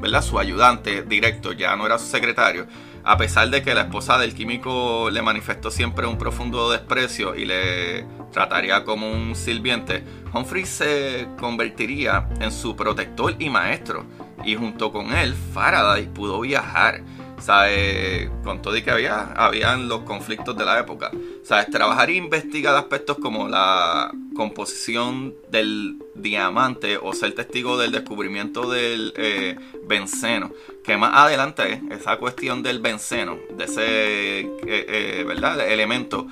¿verdad? 0.00 0.22
su 0.22 0.38
ayudante 0.38 1.02
directo, 1.02 1.52
ya 1.52 1.76
no 1.76 1.86
era 1.86 1.98
su 1.98 2.06
secretario, 2.06 2.66
a 3.04 3.16
pesar 3.16 3.48
de 3.50 3.62
que 3.62 3.74
la 3.74 3.82
esposa 3.82 4.18
del 4.18 4.34
químico 4.34 5.08
le 5.10 5.22
manifestó 5.22 5.70
siempre 5.70 6.06
un 6.06 6.18
profundo 6.18 6.70
desprecio 6.70 7.34
y 7.34 7.44
le 7.44 8.04
trataría 8.32 8.84
como 8.84 9.10
un 9.10 9.34
sirviente, 9.34 10.04
Humphrey 10.32 10.66
se 10.66 11.28
convertiría 11.38 12.28
en 12.40 12.52
su 12.52 12.76
protector 12.76 13.36
y 13.38 13.50
maestro, 13.50 14.04
y 14.44 14.54
junto 14.54 14.92
con 14.92 15.12
él 15.12 15.34
Faraday 15.54 16.06
pudo 16.06 16.40
viajar 16.40 17.02
¿sabes? 17.40 18.30
Con 18.44 18.62
todo 18.62 18.76
y 18.76 18.82
que 18.82 18.90
había, 18.90 19.32
habían 19.32 19.88
los 19.88 20.00
conflictos 20.00 20.56
de 20.56 20.64
la 20.64 20.78
época. 20.78 21.10
¿Sabes? 21.42 21.70
Trabajar 21.70 22.10
e 22.10 22.14
investigar 22.14 22.74
aspectos 22.76 23.18
como 23.18 23.48
la 23.48 24.12
composición 24.34 25.34
del 25.50 25.96
diamante 26.14 26.96
o 26.96 27.12
ser 27.12 27.34
testigo 27.34 27.78
del 27.78 27.92
descubrimiento 27.92 28.70
del 28.70 29.12
eh, 29.16 29.56
benceno. 29.86 30.52
Que 30.84 30.96
más 30.96 31.12
adelante 31.14 31.82
esa 31.90 32.16
cuestión 32.16 32.62
del 32.62 32.80
benceno, 32.80 33.38
de 33.56 33.64
ese 33.64 34.40
eh, 34.40 34.48
eh, 34.66 35.24
¿verdad? 35.26 35.60
elemento, 35.68 36.26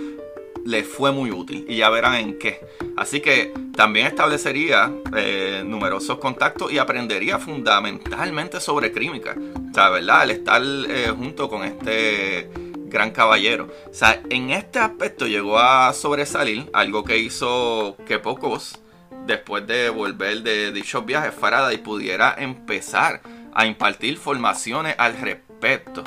le 0.65 0.85
fue 0.85 1.12
muy 1.12 1.31
útil 1.31 1.65
y 1.69 1.77
ya 1.77 1.91
verán 1.91 2.15
en 2.15 2.38
qué. 2.38 2.61
Así 2.97 3.21
que 3.21 3.53
también 3.75 4.07
establecería 4.07 4.93
eh, 5.17 5.62
numerosos 5.65 6.19
contactos 6.19 6.73
y 6.73 6.79
aprendería 6.79 7.38
fundamentalmente 7.38 8.61
sobre 8.61 8.93
química. 8.93 9.37
O 9.71 9.75
sea, 9.75 9.91
¿verdad? 9.91 10.21
Al 10.23 10.31
estar 10.31 10.62
eh, 10.62 11.12
junto 11.17 11.49
con 11.49 11.65
este 11.65 12.50
gran 12.88 13.11
caballero. 13.11 13.69
O 13.91 13.95
sea, 13.95 14.21
en 14.31 14.50
este 14.50 14.79
aspecto 14.79 15.27
llegó 15.27 15.59
a 15.59 15.93
sobresalir, 15.93 16.69
algo 16.73 17.05
que 17.05 17.19
hizo 17.19 17.97
que 18.07 18.19
pocos, 18.19 18.79
después 19.27 19.67
de 19.67 19.91
volver 19.91 20.43
de 20.43 20.73
dichos 20.73 21.05
viajes, 21.05 21.35
Faraday 21.35 21.79
pudiera 21.79 22.35
empezar 22.38 23.21
a 23.53 23.67
impartir 23.67 24.17
formaciones 24.17 24.95
al 24.99 25.17
respecto. 25.19 26.05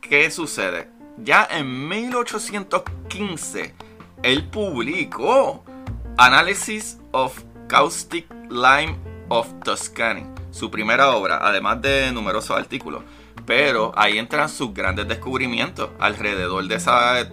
¿Qué 0.00 0.30
sucede? 0.30 0.93
Ya 1.18 1.46
en 1.50 1.88
1815 1.88 3.74
él 4.22 4.44
publicó 4.48 5.62
Analysis 6.16 6.98
of 7.12 7.38
Caustic 7.68 8.26
Lime 8.48 8.96
of 9.28 9.48
Tuscany, 9.64 10.24
su 10.50 10.70
primera 10.70 11.14
obra, 11.14 11.40
además 11.42 11.82
de 11.82 12.10
numerosos 12.12 12.56
artículos. 12.56 13.02
Pero 13.46 13.92
ahí 13.96 14.18
entran 14.18 14.48
sus 14.48 14.72
grandes 14.72 15.06
descubrimientos 15.06 15.90
alrededor 15.98 16.66
de 16.66 16.76
ese 16.76 16.90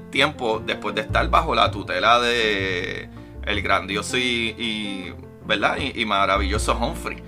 tiempo, 0.09 0.61
después 0.65 0.93
de 0.95 1.01
estar 1.01 1.29
bajo 1.29 1.55
la 1.55 1.71
tutela 1.71 2.19
de 2.19 3.09
el 3.45 3.61
grandioso 3.61 4.17
y, 4.17 5.13
¿verdad? 5.45 5.77
y, 5.77 6.05
maravilloso 6.05 6.77
Humphrey, 6.77 7.23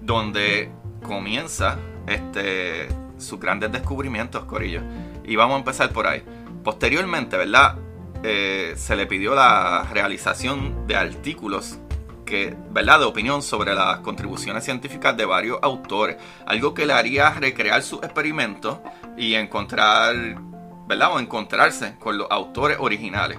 donde 0.00 0.70
comienza 1.06 1.78
este, 2.06 2.88
sus 3.18 3.38
grandes 3.38 3.72
descubrimientos, 3.72 4.44
Corillo. 4.44 4.80
Y 5.26 5.36
vamos 5.36 5.56
a 5.56 5.58
empezar 5.58 5.92
por 5.92 6.06
ahí. 6.06 6.22
Posteriormente, 6.62 7.36
¿verdad? 7.36 7.76
Eh, 8.22 8.74
se 8.76 8.96
le 8.96 9.06
pidió 9.06 9.34
la 9.34 9.86
realización 9.92 10.86
de 10.86 10.96
artículos 10.96 11.78
que, 12.24 12.56
¿verdad? 12.70 13.00
de 13.00 13.04
opinión 13.04 13.42
sobre 13.42 13.74
las 13.74 14.00
contribuciones 14.00 14.64
científicas 14.64 15.16
de 15.16 15.24
varios 15.24 15.58
autores. 15.62 16.16
Algo 16.46 16.74
que 16.74 16.86
le 16.86 16.92
haría 16.92 17.30
recrear 17.30 17.82
sus 17.82 18.02
experimentos 18.02 18.78
y 19.16 19.34
encontrar, 19.34 20.14
¿verdad? 20.86 21.12
O 21.12 21.20
encontrarse 21.20 21.96
con 21.98 22.18
los 22.18 22.28
autores 22.30 22.78
originales. 22.80 23.38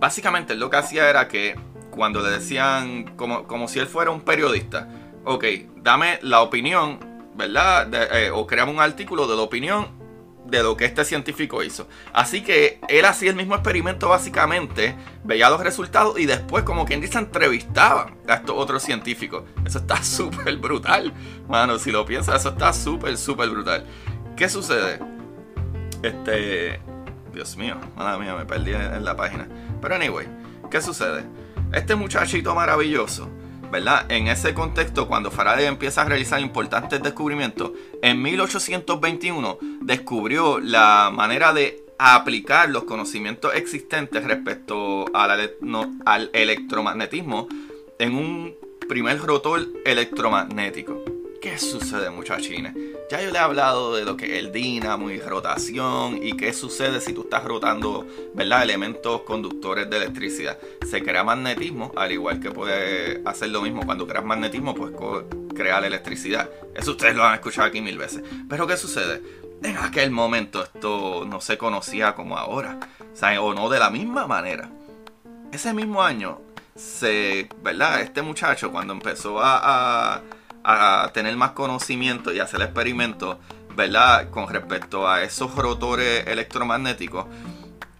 Básicamente 0.00 0.54
lo 0.54 0.70
que 0.70 0.76
hacía 0.76 1.08
era 1.08 1.28
que 1.28 1.54
cuando 1.90 2.20
le 2.20 2.30
decían, 2.30 3.14
como, 3.16 3.46
como 3.46 3.68
si 3.68 3.78
él 3.78 3.86
fuera 3.86 4.10
un 4.10 4.22
periodista, 4.22 4.88
ok, 5.24 5.44
dame 5.76 6.18
la 6.22 6.40
opinión, 6.40 6.98
¿verdad? 7.34 7.88
Eh, 7.92 8.30
o 8.30 8.46
creamos 8.46 8.74
un 8.74 8.80
artículo 8.80 9.26
de 9.26 9.36
la 9.36 9.42
opinión 9.42 10.03
de 10.44 10.62
lo 10.62 10.76
que 10.76 10.84
este 10.84 11.04
científico 11.04 11.62
hizo. 11.62 11.88
Así 12.12 12.42
que 12.42 12.80
él 12.88 13.04
hacía 13.04 13.30
el 13.30 13.36
mismo 13.36 13.54
experimento 13.54 14.08
básicamente, 14.08 14.94
veía 15.24 15.50
los 15.50 15.60
resultados 15.60 16.18
y 16.18 16.26
después, 16.26 16.64
como 16.64 16.84
quien 16.84 17.00
dice, 17.00 17.18
entrevistaba 17.18 18.12
a 18.28 18.34
estos 18.34 18.56
otros 18.56 18.82
científicos. 18.82 19.44
Eso 19.64 19.78
está 19.78 20.02
súper 20.02 20.56
brutal. 20.56 21.12
Mano, 21.48 21.78
si 21.78 21.90
lo 21.90 22.04
piensas, 22.04 22.40
eso 22.40 22.50
está 22.50 22.72
súper, 22.72 23.16
súper 23.16 23.50
brutal. 23.50 23.86
¿Qué 24.36 24.48
sucede? 24.48 25.00
Este... 26.02 26.80
Dios 27.32 27.56
mío, 27.56 27.76
madre 27.96 28.20
mía, 28.22 28.36
me 28.36 28.46
perdí 28.46 28.72
en 28.72 29.04
la 29.04 29.16
página. 29.16 29.48
Pero 29.82 29.96
anyway, 29.96 30.28
¿qué 30.70 30.80
sucede? 30.80 31.24
Este 31.72 31.96
muchachito 31.96 32.54
maravilloso 32.54 33.28
En 34.08 34.28
ese 34.28 34.54
contexto, 34.54 35.08
cuando 35.08 35.32
Faraday 35.32 35.66
empieza 35.66 36.02
a 36.02 36.04
realizar 36.04 36.40
importantes 36.40 37.02
descubrimientos, 37.02 37.72
en 38.02 38.22
1821 38.22 39.58
descubrió 39.80 40.60
la 40.60 41.10
manera 41.12 41.52
de 41.52 41.84
aplicar 41.98 42.70
los 42.70 42.84
conocimientos 42.84 43.52
existentes 43.54 44.22
respecto 44.22 45.06
al, 45.12 45.56
al 46.04 46.30
electromagnetismo 46.32 47.48
en 47.98 48.14
un 48.14 48.54
primer 48.88 49.18
rotor 49.18 49.66
electromagnético. 49.84 51.13
¿Qué 51.44 51.58
sucede, 51.58 52.08
muchachines? 52.08 52.72
Ya 53.10 53.20
yo 53.20 53.30
le 53.30 53.36
he 53.36 53.42
hablado 53.42 53.94
de 53.94 54.06
lo 54.06 54.16
que 54.16 54.24
es 54.24 54.42
el 54.42 54.50
dínamo 54.50 55.10
y 55.10 55.20
rotación 55.20 56.18
y 56.22 56.32
qué 56.38 56.54
sucede 56.54 57.02
si 57.02 57.12
tú 57.12 57.24
estás 57.24 57.44
rotando, 57.44 58.06
¿verdad? 58.32 58.62
Elementos 58.62 59.20
conductores 59.24 59.90
de 59.90 59.98
electricidad. 59.98 60.58
Se 60.88 61.02
crea 61.02 61.22
magnetismo, 61.22 61.92
al 61.96 62.12
igual 62.12 62.40
que 62.40 62.50
puede 62.50 63.20
hacer 63.26 63.50
lo 63.50 63.60
mismo 63.60 63.84
cuando 63.84 64.06
creas 64.06 64.24
magnetismo, 64.24 64.74
pues 64.74 64.94
crear 65.54 65.84
electricidad. 65.84 66.48
Eso 66.74 66.92
ustedes 66.92 67.14
lo 67.14 67.22
han 67.24 67.34
escuchado 67.34 67.68
aquí 67.68 67.82
mil 67.82 67.98
veces. 67.98 68.22
Pero 68.48 68.66
¿qué 68.66 68.78
sucede? 68.78 69.20
En 69.62 69.76
aquel 69.76 70.10
momento 70.10 70.62
esto 70.62 71.26
no 71.26 71.42
se 71.42 71.58
conocía 71.58 72.14
como 72.14 72.38
ahora, 72.38 72.80
o, 73.12 73.14
sea, 73.14 73.38
o 73.42 73.52
no 73.52 73.68
de 73.68 73.80
la 73.80 73.90
misma 73.90 74.26
manera. 74.26 74.70
Ese 75.52 75.74
mismo 75.74 76.02
año, 76.02 76.40
se, 76.74 77.50
¿verdad? 77.62 78.00
Este 78.00 78.22
muchacho 78.22 78.72
cuando 78.72 78.94
empezó 78.94 79.40
a 79.42 80.22
tener 81.12 81.36
más 81.36 81.50
conocimiento 81.50 82.32
y 82.32 82.40
hacer 82.40 82.62
experimentos, 82.62 83.36
¿verdad? 83.76 84.30
Con 84.30 84.48
respecto 84.48 85.08
a 85.08 85.22
esos 85.22 85.54
rotores 85.54 86.26
electromagnéticos, 86.26 87.26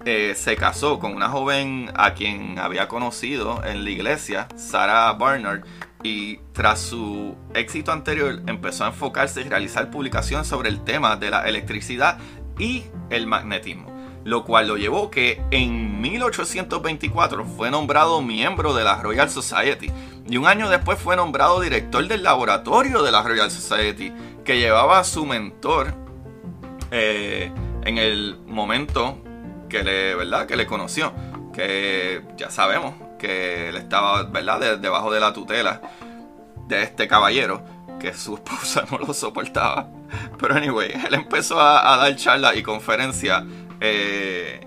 eh, 0.04 0.34
se 0.36 0.56
casó 0.56 0.98
con 0.98 1.14
una 1.14 1.28
joven 1.28 1.90
a 1.94 2.14
quien 2.14 2.58
había 2.58 2.88
conocido 2.88 3.62
en 3.64 3.84
la 3.84 3.90
iglesia, 3.90 4.48
Sarah 4.56 5.12
Barnard, 5.12 5.64
y 6.02 6.36
tras 6.52 6.80
su 6.80 7.34
éxito 7.54 7.90
anterior 7.90 8.42
empezó 8.46 8.84
a 8.84 8.88
enfocarse 8.88 9.40
y 9.40 9.44
realizar 9.44 9.90
publicaciones 9.90 10.46
sobre 10.46 10.68
el 10.68 10.84
tema 10.84 11.16
de 11.16 11.30
la 11.30 11.48
electricidad 11.48 12.18
y 12.58 12.84
el 13.08 13.26
magnetismo 13.26 13.94
lo 14.24 14.44
cual 14.44 14.68
lo 14.68 14.76
llevó 14.76 15.10
que 15.10 15.42
en 15.50 16.00
1824 16.00 17.44
fue 17.44 17.70
nombrado 17.70 18.22
miembro 18.22 18.74
de 18.74 18.82
la 18.82 19.00
Royal 19.02 19.28
Society 19.30 19.90
y 20.26 20.36
un 20.36 20.46
año 20.46 20.68
después 20.68 20.98
fue 20.98 21.16
nombrado 21.16 21.60
director 21.60 22.06
del 22.06 22.22
laboratorio 22.22 23.02
de 23.02 23.12
la 23.12 23.22
Royal 23.22 23.50
Society 23.50 24.12
que 24.44 24.58
llevaba 24.58 24.98
a 24.98 25.04
su 25.04 25.26
mentor 25.26 25.94
eh, 26.90 27.52
en 27.84 27.98
el 27.98 28.38
momento 28.46 29.18
que 29.68 29.82
le, 29.82 30.14
¿verdad? 30.14 30.46
que 30.46 30.56
le 30.56 30.66
conoció, 30.66 31.12
que 31.52 32.22
ya 32.36 32.50
sabemos 32.50 32.94
que 33.18 33.68
él 33.68 33.76
estaba 33.76 34.22
¿verdad? 34.24 34.78
debajo 34.78 35.12
de 35.12 35.20
la 35.20 35.32
tutela 35.32 35.80
de 36.68 36.82
este 36.82 37.06
caballero 37.06 37.62
que 38.00 38.14
su 38.14 38.34
esposa 38.36 38.84
no 38.90 38.98
lo 38.98 39.12
soportaba. 39.12 39.88
Pero 40.38 40.54
anyway, 40.54 40.92
él 41.06 41.14
empezó 41.14 41.60
a, 41.60 41.92
a 41.92 41.96
dar 41.96 42.16
charlas 42.16 42.56
y 42.56 42.62
conferencias 42.62 43.44
eh, 43.80 44.66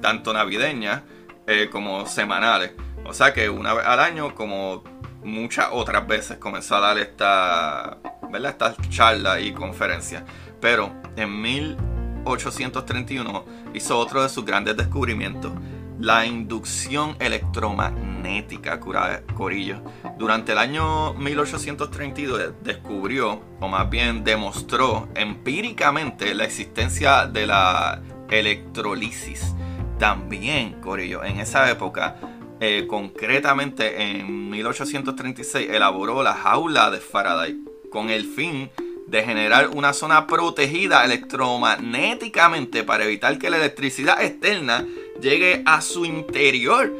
tanto 0.00 0.32
navideñas 0.32 1.02
eh, 1.46 1.68
como 1.70 2.06
semanales. 2.06 2.72
O 3.08 3.14
sea 3.14 3.32
que 3.32 3.48
una 3.48 3.72
vez 3.74 3.86
al 3.86 4.00
año, 4.00 4.34
como 4.34 4.82
muchas 5.22 5.68
otras 5.72 6.04
veces, 6.06 6.36
comenzó 6.38 6.76
a 6.76 6.80
dar 6.80 6.98
esta, 6.98 7.98
¿verdad? 8.30 8.50
estas 8.50 8.76
charlas 8.90 9.40
y 9.42 9.52
conferencias. 9.52 10.24
Pero 10.60 10.92
en 11.16 11.40
1831 11.40 13.44
hizo 13.74 13.98
otro 13.98 14.22
de 14.22 14.28
sus 14.28 14.44
grandes 14.44 14.76
descubrimientos, 14.76 15.52
la 15.98 16.26
inducción 16.26 17.16
electromagnética, 17.20 18.78
Corillo. 18.80 19.80
Durante 20.18 20.52
el 20.52 20.58
año 20.58 21.14
1832 21.14 22.52
descubrió, 22.62 23.40
o 23.60 23.68
más 23.68 23.88
bien 23.88 24.22
demostró 24.22 25.08
empíricamente 25.14 26.34
la 26.34 26.44
existencia 26.44 27.26
de 27.26 27.46
la 27.46 28.02
electrolisis. 28.28 29.54
También, 29.98 30.82
Corillo, 30.82 31.24
en 31.24 31.40
esa 31.40 31.70
época, 31.70 32.16
eh, 32.60 32.86
concretamente 32.88 34.02
en 34.02 34.50
1836, 34.50 35.68
elaboró 35.70 36.22
la 36.22 36.34
jaula 36.34 36.90
de 36.90 37.00
Faraday 37.00 37.56
con 37.90 38.10
el 38.10 38.24
fin 38.24 38.70
de 39.06 39.22
generar 39.22 39.68
una 39.68 39.92
zona 39.92 40.26
protegida 40.26 41.04
electromagnéticamente 41.04 42.82
para 42.82 43.04
evitar 43.04 43.38
que 43.38 43.50
la 43.50 43.58
electricidad 43.58 44.22
externa 44.22 44.84
llegue 45.20 45.62
a 45.64 45.80
su 45.80 46.04
interior. 46.04 46.92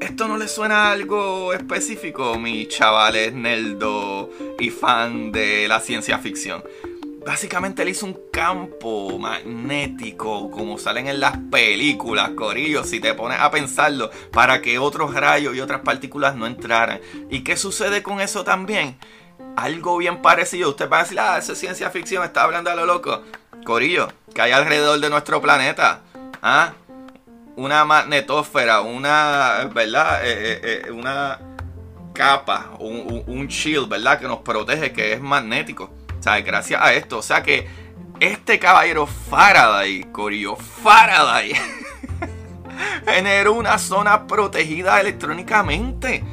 ¿Esto 0.00 0.28
no 0.28 0.38
le 0.38 0.48
suena 0.48 0.90
algo 0.90 1.52
específico, 1.52 2.38
mis 2.38 2.68
chavales 2.68 3.32
nerdo 3.32 4.30
y 4.58 4.70
fan 4.70 5.32
de 5.32 5.66
la 5.68 5.80
ciencia 5.80 6.18
ficción? 6.18 6.62
Básicamente 7.26 7.82
él 7.82 7.88
hizo 7.88 8.06
un 8.06 8.16
campo 8.30 9.18
magnético, 9.18 10.48
como 10.48 10.78
salen 10.78 11.08
en 11.08 11.18
las 11.18 11.36
películas, 11.50 12.30
Corillo, 12.36 12.84
si 12.84 13.00
te 13.00 13.14
pones 13.14 13.40
a 13.40 13.50
pensarlo, 13.50 14.12
para 14.30 14.62
que 14.62 14.78
otros 14.78 15.12
rayos 15.12 15.56
y 15.56 15.60
otras 15.60 15.80
partículas 15.80 16.36
no 16.36 16.46
entraran. 16.46 17.00
¿Y 17.28 17.40
qué 17.40 17.56
sucede 17.56 18.04
con 18.04 18.20
eso 18.20 18.44
también? 18.44 18.96
Algo 19.56 19.96
bien 19.96 20.22
parecido. 20.22 20.70
Usted 20.70 20.88
va 20.88 21.00
a 21.00 21.02
decir, 21.02 21.18
ah, 21.18 21.36
eso 21.36 21.54
es 21.54 21.58
ciencia 21.58 21.90
ficción, 21.90 22.22
está 22.22 22.44
hablando 22.44 22.70
a 22.70 22.76
lo 22.76 22.86
loco. 22.86 23.24
Corillo, 23.64 24.06
que 24.32 24.42
hay 24.42 24.52
alrededor 24.52 25.00
de 25.00 25.10
nuestro 25.10 25.42
planeta. 25.42 26.02
¿Ah? 26.40 26.74
Una 27.56 27.84
magnetósfera, 27.84 28.82
una, 28.82 29.68
¿verdad? 29.74 30.24
Eh, 30.24 30.60
eh, 30.62 30.82
eh, 30.86 30.90
una 30.92 31.40
capa, 32.14 32.70
un, 32.78 33.24
un 33.26 33.48
shield, 33.48 33.88
¿verdad? 33.88 34.20
Que 34.20 34.28
nos 34.28 34.42
protege, 34.42 34.92
que 34.92 35.14
es 35.14 35.20
magnético. 35.20 35.90
Gracias 36.26 36.82
a 36.82 36.92
esto. 36.92 37.18
O 37.18 37.22
sea 37.22 37.42
que 37.42 37.68
este 38.18 38.58
caballero 38.58 39.06
Faraday, 39.06 40.04
Corillo, 40.10 40.56
Faraday, 40.56 41.52
generó 43.06 43.52
una 43.52 43.78
zona 43.78 44.26
protegida 44.26 45.00
electrónicamente 45.00 46.24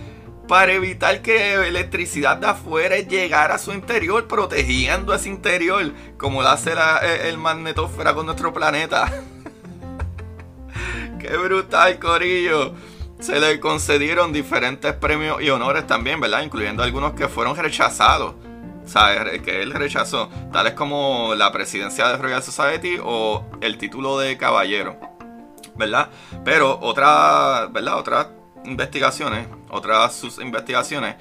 para 0.47 0.73
evitar 0.73 1.21
que 1.21 1.67
electricidad 1.67 2.37
de 2.37 2.47
afuera 2.47 2.97
llegara 2.97 3.55
a 3.55 3.59
su 3.59 3.71
interior, 3.71 4.27
protegiendo 4.27 5.13
ese 5.13 5.29
interior, 5.29 5.93
como 6.17 6.41
lo 6.41 6.49
hace 6.49 6.71
e, 6.71 7.29
el 7.29 7.37
magnetósfera 7.37 8.13
con 8.13 8.25
nuestro 8.25 8.51
planeta. 8.51 9.11
¡Qué 11.19 11.37
brutal, 11.37 11.99
Corillo! 11.99 12.73
Se 13.19 13.39
le 13.39 13.59
concedieron 13.61 14.33
diferentes 14.33 14.91
premios 14.93 15.41
y 15.41 15.49
honores 15.49 15.87
también, 15.87 16.19
¿verdad? 16.19 16.41
Incluyendo 16.41 16.83
algunos 16.83 17.13
que 17.13 17.29
fueron 17.29 17.55
rechazados 17.55 18.33
Que 19.43 19.63
él 19.63 19.71
rechazó, 19.73 20.29
tales 20.51 20.73
como 20.73 21.33
la 21.35 21.51
presidencia 21.51 22.09
de 22.09 22.17
Royal 22.17 22.43
Society 22.43 22.97
o 23.01 23.43
el 23.61 23.77
título 23.77 24.19
de 24.19 24.37
caballero, 24.37 24.99
¿verdad? 25.75 26.09
Pero 26.43 26.79
otra, 26.79 27.67
¿verdad? 27.71 27.97
Otras 27.97 28.27
investigaciones, 28.65 29.47
otras 29.69 30.13
sus 30.15 30.37
investigaciones, 30.39 31.15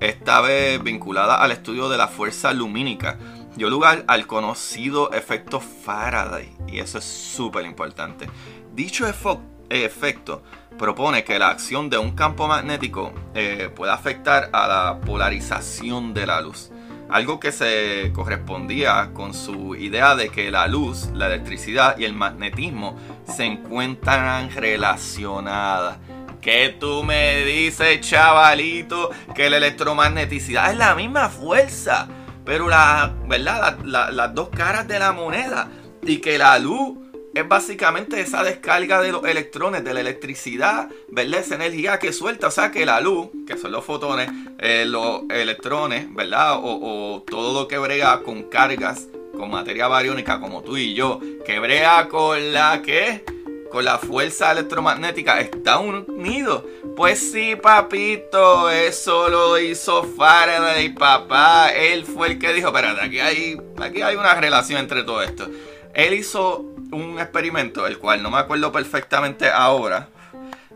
esta 0.00 0.40
vez 0.40 0.82
vinculadas 0.82 1.40
al 1.40 1.52
estudio 1.52 1.88
de 1.88 1.98
la 1.98 2.08
fuerza 2.08 2.52
lumínica, 2.54 3.18
dio 3.54 3.68
lugar 3.68 4.04
al 4.06 4.26
conocido 4.26 5.12
efecto 5.12 5.60
Faraday, 5.60 6.56
y 6.68 6.78
eso 6.78 6.98
es 6.98 7.04
súper 7.04 7.66
importante. 7.66 8.30
Dicho 8.72 9.06
efecto 9.06 10.42
propone 10.78 11.22
que 11.24 11.38
la 11.38 11.50
acción 11.50 11.90
de 11.90 11.98
un 11.98 12.12
campo 12.12 12.48
magnético 12.48 13.12
eh, 13.34 13.70
puede 13.74 13.92
afectar 13.92 14.48
a 14.52 14.66
la 14.66 15.00
polarización 15.00 16.14
de 16.14 16.26
la 16.26 16.40
luz 16.40 16.70
algo 17.10 17.40
que 17.40 17.52
se 17.52 18.12
correspondía 18.14 19.10
con 19.12 19.34
su 19.34 19.74
idea 19.74 20.14
de 20.14 20.28
que 20.28 20.50
la 20.50 20.66
luz, 20.66 21.10
la 21.12 21.26
electricidad 21.26 21.98
y 21.98 22.04
el 22.04 22.14
magnetismo 22.14 22.96
se 23.24 23.44
encuentran 23.44 24.50
relacionadas. 24.50 25.98
¿Qué 26.40 26.76
tú 26.80 27.02
me 27.02 27.44
dices, 27.44 28.00
chavalito? 28.00 29.10
Que 29.34 29.50
la 29.50 29.58
electromagneticidad 29.58 30.70
es 30.70 30.78
la 30.78 30.94
misma 30.94 31.28
fuerza, 31.28 32.08
pero 32.44 32.68
la, 32.68 33.14
¿verdad? 33.26 33.78
las 33.84 34.34
dos 34.34 34.48
caras 34.48 34.88
de 34.88 34.98
la 34.98 35.12
moneda. 35.12 35.68
Y 36.02 36.18
que 36.18 36.38
la 36.38 36.58
luz 36.58 37.09
es 37.34 37.46
básicamente 37.48 38.20
esa 38.20 38.42
descarga 38.42 39.00
de 39.00 39.12
los 39.12 39.24
electrones, 39.24 39.84
de 39.84 39.94
la 39.94 40.00
electricidad, 40.00 40.88
¿verdad? 41.08 41.40
Esa 41.40 41.54
energía 41.54 41.98
que 41.98 42.12
suelta, 42.12 42.48
o 42.48 42.50
sea 42.50 42.70
que 42.70 42.84
la 42.84 43.00
luz, 43.00 43.28
que 43.46 43.56
son 43.56 43.72
los 43.72 43.84
fotones, 43.84 44.30
eh, 44.58 44.84
los 44.86 45.22
electrones, 45.30 46.12
¿verdad? 46.12 46.58
O, 46.60 47.22
todo 47.28 47.60
lo 47.60 47.68
que 47.68 47.78
brega 47.78 48.22
con 48.22 48.44
cargas, 48.44 49.06
con 49.36 49.50
materia 49.50 49.86
bariónica 49.86 50.40
como 50.40 50.62
tú 50.62 50.76
y 50.76 50.94
yo, 50.94 51.20
que 51.46 51.60
brega 51.60 52.08
con 52.08 52.52
la 52.52 52.82
que 52.82 53.24
con 53.70 53.84
la 53.84 53.98
fuerza 53.98 54.50
electromagnética 54.50 55.40
está 55.40 55.78
unido. 55.78 56.66
Pues 56.96 57.30
sí, 57.30 57.54
papito, 57.54 58.68
eso 58.68 59.28
lo 59.28 59.58
hizo 59.60 60.02
Faraday, 60.02 60.92
papá. 60.92 61.70
Él 61.70 62.04
fue 62.04 62.32
el 62.32 62.38
que 62.40 62.52
dijo, 62.52 62.68
espérate, 62.68 63.00
aquí 63.00 63.20
hay, 63.20 63.56
aquí 63.78 64.02
hay 64.02 64.16
una 64.16 64.34
relación 64.34 64.80
entre 64.80 65.04
todo 65.04 65.22
esto. 65.22 65.48
Él 65.94 66.14
hizo 66.14 66.66
un 66.92 67.18
experimento, 67.18 67.86
el 67.86 67.98
cual 67.98 68.22
no 68.22 68.30
me 68.30 68.38
acuerdo 68.38 68.72
perfectamente 68.72 69.50
ahora. 69.50 70.08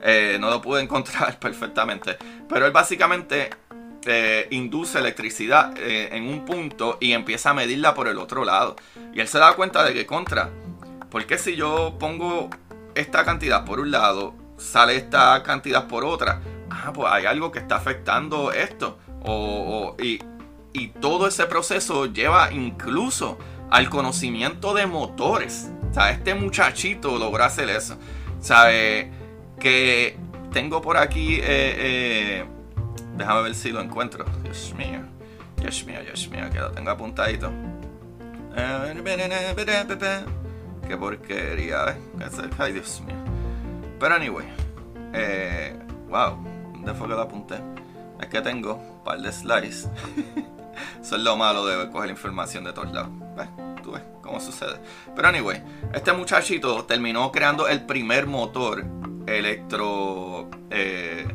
Eh, 0.02 0.36
no 0.38 0.50
lo 0.50 0.60
pude 0.60 0.82
encontrar 0.82 1.38
perfectamente. 1.40 2.16
Pero 2.48 2.66
él 2.66 2.72
básicamente 2.72 3.50
eh, 4.04 4.46
induce 4.50 4.98
electricidad 4.98 5.74
eh, 5.78 6.10
en 6.12 6.28
un 6.28 6.44
punto 6.44 6.98
y 7.00 7.12
empieza 7.12 7.50
a 7.50 7.54
medirla 7.54 7.94
por 7.94 8.08
el 8.08 8.18
otro 8.18 8.44
lado. 8.44 8.76
Y 9.12 9.20
él 9.20 9.28
se 9.28 9.38
da 9.38 9.54
cuenta 9.54 9.82
de 9.82 9.94
que 9.94 10.06
contra. 10.06 10.50
Porque 11.10 11.38
si 11.38 11.56
yo 11.56 11.96
pongo 11.98 12.50
esta 12.94 13.24
cantidad 13.24 13.64
por 13.64 13.80
un 13.80 13.90
lado, 13.90 14.34
sale 14.58 14.96
esta 14.96 15.42
cantidad 15.42 15.86
por 15.88 16.04
otra. 16.04 16.40
Ah, 16.70 16.92
pues 16.92 17.10
hay 17.10 17.24
algo 17.24 17.50
que 17.50 17.60
está 17.60 17.76
afectando 17.76 18.52
esto. 18.52 18.98
y, 19.98 20.18
y 20.74 20.88
todo 20.88 21.28
ese 21.28 21.46
proceso 21.46 22.06
lleva 22.06 22.52
incluso 22.52 23.38
al 23.70 23.88
conocimiento 23.88 24.74
de 24.74 24.86
motores. 24.86 25.70
O 25.94 25.96
sea, 25.96 26.10
este 26.10 26.34
muchachito 26.34 27.16
logró 27.16 27.44
hacer 27.44 27.70
eso. 27.70 27.96
¿Sabe? 28.40 29.12
Que 29.60 30.16
tengo 30.52 30.82
por 30.82 30.96
aquí. 30.96 31.36
Eh, 31.36 31.44
eh, 31.44 32.44
déjame 33.16 33.42
ver 33.42 33.54
si 33.54 33.70
lo 33.70 33.80
encuentro. 33.80 34.24
Dios 34.42 34.74
mío. 34.76 35.02
Dios 35.56 35.84
mío, 35.86 36.00
Dios 36.02 36.28
mío, 36.30 36.50
que 36.50 36.58
lo 36.58 36.72
tengo 36.72 36.90
apuntadito. 36.90 37.52
Qué 40.88 40.96
porquería, 40.96 41.90
¿eh? 41.90 42.50
Ay, 42.58 42.72
Dios 42.72 43.00
mío. 43.06 43.16
Pero 44.00 44.16
anyway. 44.16 44.48
Eh, 45.12 45.78
wow. 46.08 46.36
¿Dónde 46.72 46.92
fue 46.94 47.06
que 47.06 47.14
lo 47.14 47.20
apunté? 47.20 47.54
Es 48.20 48.26
que 48.26 48.40
tengo 48.40 48.74
un 48.74 49.04
par 49.04 49.20
de 49.20 49.30
slides. 49.30 49.88
Eso 51.00 51.14
es 51.14 51.22
lo 51.22 51.36
malo 51.36 51.64
de 51.64 51.88
coger 51.88 52.10
información 52.10 52.64
de 52.64 52.72
todos 52.72 52.92
lados. 52.92 53.10
¿Ves? 53.36 53.73
Tú 53.84 53.92
ves 53.92 54.02
cómo 54.22 54.40
sucede. 54.40 54.80
Pero 55.14 55.28
anyway, 55.28 55.62
este 55.92 56.12
muchachito 56.12 56.84
terminó 56.84 57.30
creando 57.30 57.68
el 57.68 57.84
primer 57.84 58.26
motor 58.26 58.82
electro. 59.26 60.48
Eh, 60.70 61.26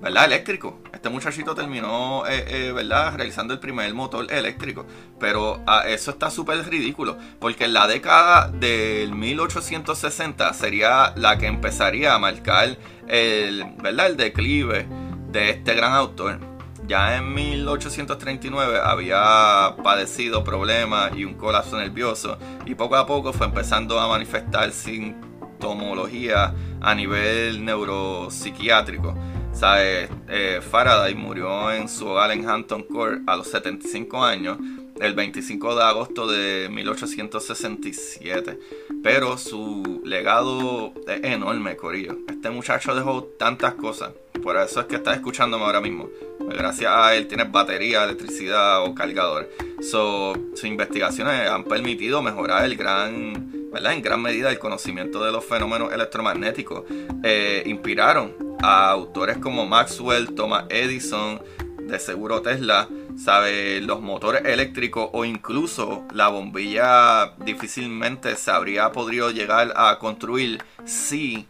¿Verdad? 0.00 0.24
Eléctrico. 0.24 0.80
Este 0.92 1.10
muchachito 1.10 1.54
terminó, 1.54 2.26
eh, 2.26 2.44
eh, 2.48 2.72
¿verdad? 2.72 3.14
Realizando 3.14 3.54
el 3.54 3.60
primer 3.60 3.92
motor 3.94 4.32
eléctrico. 4.32 4.84
Pero 5.20 5.62
ah, 5.64 5.84
eso 5.86 6.10
está 6.10 6.28
súper 6.28 6.68
ridículo. 6.68 7.18
Porque 7.38 7.66
en 7.66 7.74
la 7.74 7.86
década 7.86 8.48
del 8.48 9.14
1860 9.14 10.54
sería 10.54 11.12
la 11.14 11.38
que 11.38 11.46
empezaría 11.46 12.14
a 12.14 12.18
marcar 12.18 12.78
el, 13.06 13.64
¿verdad? 13.80 14.06
El 14.06 14.16
declive 14.16 14.88
de 15.30 15.50
este 15.50 15.74
gran 15.74 15.92
autor 15.92 16.51
ya 16.92 17.16
en 17.16 17.32
1839 17.32 18.78
había 18.84 19.74
padecido 19.82 20.44
problemas 20.44 21.16
y 21.16 21.24
un 21.24 21.32
colapso 21.32 21.78
nervioso 21.78 22.36
y 22.66 22.74
poco 22.74 22.96
a 22.96 23.06
poco 23.06 23.32
fue 23.32 23.46
empezando 23.46 23.98
a 23.98 24.08
manifestar 24.08 24.70
sintomología 24.72 26.52
a 26.82 26.94
nivel 26.94 27.64
neuropsiquiátrico. 27.64 29.14
¿Sabe? 29.54 30.10
Eh, 30.28 30.60
Faraday 30.60 31.14
murió 31.14 31.72
en 31.72 31.88
su 31.88 32.08
hogar 32.08 32.30
en 32.30 32.46
Hampton 32.46 32.82
Court 32.82 33.22
a 33.26 33.36
los 33.36 33.48
75 33.48 34.22
años 34.22 34.58
el 35.02 35.14
25 35.14 35.74
de 35.74 35.82
agosto 35.82 36.26
de 36.26 36.68
1867. 36.70 38.58
Pero 39.02 39.36
su 39.36 40.00
legado 40.04 40.92
es 41.08 41.24
enorme, 41.24 41.76
Corillo. 41.76 42.18
Este 42.28 42.50
muchacho 42.50 42.94
dejó 42.94 43.24
tantas 43.24 43.74
cosas. 43.74 44.12
Por 44.42 44.56
eso 44.56 44.80
es 44.80 44.86
que 44.86 44.96
está 44.96 45.12
escuchándome 45.12 45.64
ahora 45.64 45.80
mismo. 45.80 46.08
Gracias 46.40 46.90
a 46.92 47.14
él 47.16 47.26
tienes 47.26 47.50
batería, 47.50 48.04
electricidad 48.04 48.84
o 48.84 48.94
cargador. 48.94 49.50
sus 49.80 50.64
investigaciones 50.64 51.48
han 51.48 51.64
permitido 51.64 52.22
mejorar 52.22 52.64
el 52.64 52.76
gran 52.76 53.50
¿verdad? 53.72 53.94
En 53.94 54.02
gran 54.02 54.20
medida 54.20 54.50
el 54.50 54.58
conocimiento 54.58 55.24
de 55.24 55.32
los 55.32 55.44
fenómenos 55.44 55.92
electromagnéticos 55.92 56.84
eh, 57.24 57.62
inspiraron 57.64 58.34
a 58.60 58.90
autores 58.90 59.38
como 59.38 59.66
Maxwell, 59.66 60.34
Thomas 60.34 60.66
Edison, 60.68 61.40
de 61.88 61.98
seguro 61.98 62.42
Tesla, 62.42 62.88
sabe, 63.16 63.80
los 63.80 64.00
motores 64.00 64.44
eléctricos 64.44 65.10
o 65.12 65.24
incluso 65.24 66.04
la 66.12 66.28
bombilla 66.28 67.34
difícilmente 67.38 68.36
se 68.36 68.50
habría 68.50 68.92
podido 68.92 69.30
llegar 69.30 69.72
a 69.76 69.98
construir 69.98 70.62
si 70.84 71.48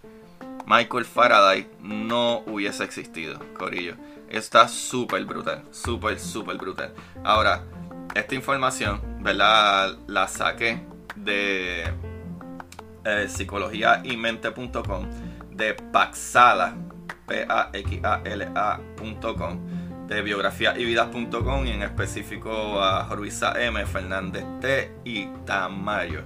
Michael 0.66 1.04
Faraday 1.04 1.68
no 1.80 2.42
hubiese 2.46 2.84
existido, 2.84 3.38
Corillo. 3.58 3.96
Está 4.28 4.68
súper 4.68 5.24
brutal, 5.24 5.62
súper, 5.70 6.18
súper 6.18 6.56
brutal. 6.56 6.94
Ahora, 7.22 7.62
esta 8.14 8.34
información, 8.34 9.00
¿verdad? 9.20 9.98
La 10.06 10.26
saqué 10.28 10.80
de 11.16 11.84
eh, 13.04 13.26
psicologiaymente.com, 13.28 15.06
de 15.50 15.74
Paxala, 15.74 16.74
P-A-X-A-L-A.com, 17.26 18.52
de 20.12 20.22
biografía 20.22 20.74
y 20.78 20.94
en 20.94 21.82
específico 21.82 22.82
a 22.82 23.08
Ruiza 23.14 23.54
M, 23.62 23.84
Fernández 23.86 24.44
T 24.60 24.92
y 25.04 25.26
Tamayo. 25.44 26.22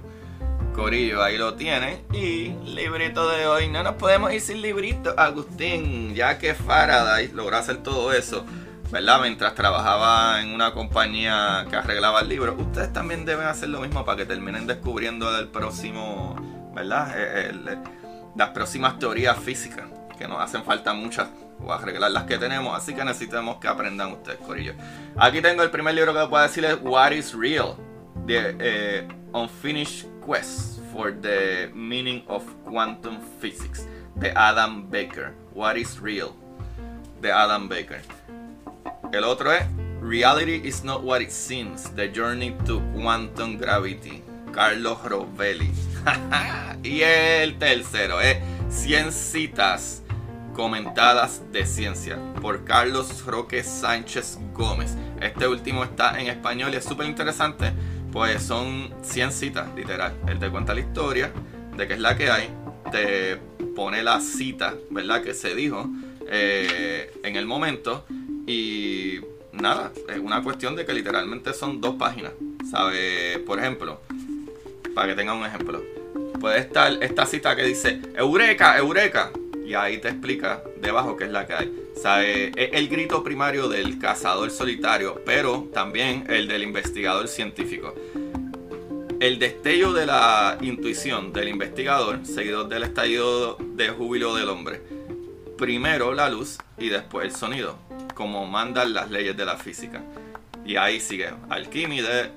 Corillo, 0.73 1.23
ahí 1.23 1.37
lo 1.37 1.55
tiene. 1.55 2.03
Y 2.13 2.49
librito 2.65 3.29
de 3.29 3.47
hoy. 3.47 3.67
No 3.67 3.81
nos 3.83 3.95
podemos 3.95 4.31
ir 4.31 4.41
sin 4.41 4.61
librito, 4.61 5.13
Agustín. 5.17 6.13
Ya 6.13 6.37
que 6.37 6.53
Faraday 6.53 7.29
logró 7.29 7.57
hacer 7.57 7.77
todo 7.77 8.13
eso, 8.13 8.45
¿verdad? 8.91 9.21
Mientras 9.21 9.55
trabajaba 9.55 10.41
en 10.41 10.53
una 10.53 10.73
compañía 10.73 11.65
que 11.69 11.75
arreglaba 11.75 12.21
el 12.21 12.29
libro. 12.29 12.55
Ustedes 12.57 12.93
también 12.93 13.25
deben 13.25 13.47
hacer 13.47 13.69
lo 13.69 13.81
mismo 13.81 14.05
para 14.05 14.17
que 14.17 14.25
terminen 14.25 14.67
descubriendo 14.67 15.35
el 15.39 15.47
próximo, 15.47 16.35
¿verdad? 16.75 17.11
Eh, 17.15 17.53
las 18.35 18.49
próximas 18.49 18.99
teorías 18.99 19.37
físicas. 19.39 19.96
Que 20.17 20.27
nos 20.27 20.39
hacen 20.41 20.63
falta 20.63 20.93
muchas 20.93 21.29
o 21.63 21.71
arreglar 21.71 22.11
las 22.11 22.23
que 22.23 22.37
tenemos. 22.37 22.75
Así 22.75 22.93
que 22.93 23.03
necesitamos 23.03 23.57
que 23.57 23.67
aprendan 23.67 24.11
ustedes, 24.11 24.39
Corillo. 24.39 24.73
Aquí 25.17 25.41
tengo 25.41 25.63
el 25.63 25.71
primer 25.71 25.93
libro 25.95 26.13
que 26.13 26.19
les 26.19 26.27
puedo 26.27 26.43
decir 26.43 26.65
es 26.65 26.77
What 26.81 27.11
is 27.11 27.33
Real. 27.33 27.75
De 28.25 28.55
eh, 28.59 29.07
Unfinished 29.33 30.07
Quest 30.25 30.79
for 30.91 31.13
the 31.21 31.71
Meaning 31.73 32.23
of 32.27 32.43
Quantum 32.65 33.19
Physics 33.39 33.87
de 34.15 34.31
Adam 34.35 34.89
Baker. 34.89 35.33
What 35.53 35.75
is 35.75 35.99
Real 35.99 36.33
de 37.21 37.31
Adam 37.31 37.69
Baker. 37.69 38.01
El 39.11 39.23
otro 39.23 39.51
es 39.51 39.63
Reality 40.01 40.61
is 40.63 40.83
not 40.83 41.03
what 41.03 41.21
it 41.21 41.31
seems. 41.31 41.89
The 41.95 42.07
Journey 42.07 42.55
to 42.65 42.81
Quantum 42.95 43.57
Gravity. 43.57 44.23
Carlos 44.51 44.99
Rovelli. 45.03 45.71
y 46.83 47.01
el 47.01 47.57
tercero 47.57 48.21
es 48.21 48.37
100 48.69 49.11
citas 49.11 50.03
comentadas 50.57 51.43
de 51.51 51.67
ciencia 51.67 52.17
por 52.41 52.65
Carlos 52.65 53.23
Roque 53.25 53.63
Sánchez 53.63 54.39
Gómez. 54.53 54.95
Este 55.21 55.47
último 55.47 55.83
está 55.83 56.19
en 56.19 56.27
español 56.27 56.73
y 56.73 56.77
es 56.77 56.83
súper 56.83 57.05
interesante 57.05 57.71
pues 58.11 58.41
son 58.41 58.91
100 59.03 59.31
citas, 59.31 59.67
literal. 59.75 60.15
Él 60.27 60.39
te 60.39 60.49
cuenta 60.49 60.73
la 60.73 60.79
historia 60.79 61.31
de 61.77 61.87
qué 61.87 61.93
es 61.93 61.99
la 61.99 62.17
que 62.17 62.31
hay, 62.31 62.49
te 62.91 63.37
pone 63.75 64.01
la 64.01 64.19
cita, 64.19 64.73
¿verdad? 64.89 65.21
Que 65.21 65.35
se 65.35 65.53
dijo 65.53 65.87
eh, 66.27 67.11
en 67.23 67.35
el 67.35 67.45
momento 67.45 68.05
y 68.47 69.19
nada, 69.51 69.91
es 70.09 70.17
una 70.17 70.41
cuestión 70.41 70.75
de 70.75 70.87
que 70.87 70.93
literalmente 70.95 71.53
son 71.53 71.79
dos 71.79 71.97
páginas, 71.97 72.31
¿sabe? 72.71 73.43
Por 73.45 73.59
ejemplo, 73.59 74.01
para 74.95 75.09
que 75.09 75.13
tengan 75.13 75.37
un 75.37 75.45
ejemplo, 75.45 75.83
puede 76.39 76.57
estar 76.57 76.91
esta 77.03 77.27
cita 77.27 77.55
que 77.55 77.63
dice, 77.63 78.01
Eureka, 78.15 78.75
Eureka, 78.79 79.31
y 79.67 79.73
ahí 79.73 79.97
te 79.97 80.07
explica 80.07 80.63
debajo 80.79 81.17
qué 81.17 81.25
es 81.25 81.31
la 81.31 81.45
que 81.45 81.53
hay. 81.53 81.73
Es 82.55 82.69
el 82.71 82.87
grito 82.87 83.21
primario 83.21 83.67
del 83.67 83.99
cazador 83.99 84.49
solitario, 84.49 85.21
pero 85.25 85.69
también 85.73 86.23
el 86.29 86.47
del 86.47 86.63
investigador 86.63 87.27
científico. 87.27 87.93
El 89.19 89.39
destello 89.39 89.91
de 89.91 90.05
la 90.05 90.57
intuición 90.61 91.33
del 91.33 91.49
investigador, 91.49 92.25
seguido 92.25 92.63
del 92.63 92.83
estallido 92.83 93.57
de 93.59 93.89
júbilo 93.89 94.35
del 94.35 94.47
hombre. 94.47 94.81
Primero 95.57 96.13
la 96.13 96.29
luz 96.29 96.59
y 96.77 96.87
después 96.87 97.25
el 97.25 97.35
sonido, 97.35 97.77
como 98.13 98.45
mandan 98.45 98.93
las 98.93 99.11
leyes 99.11 99.35
de 99.35 99.43
la 99.43 99.57
física. 99.57 100.01
Y 100.65 100.75
ahí 100.75 100.99
sigue 100.99 101.29
Alquímedes, 101.49 102.29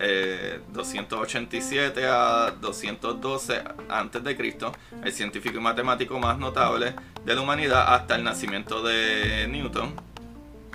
287 0.72 2.00
eh, 2.00 2.06
a 2.06 2.54
212 2.60 3.62
antes 3.88 4.24
de 4.24 4.36
Cristo, 4.36 4.72
el 5.04 5.12
científico 5.12 5.58
y 5.58 5.60
matemático 5.60 6.18
más 6.18 6.38
notable 6.38 6.94
de 7.30 7.36
la 7.36 7.42
humanidad 7.42 7.94
hasta 7.94 8.16
el 8.16 8.24
nacimiento 8.24 8.82
de 8.82 9.46
Newton, 9.48 9.94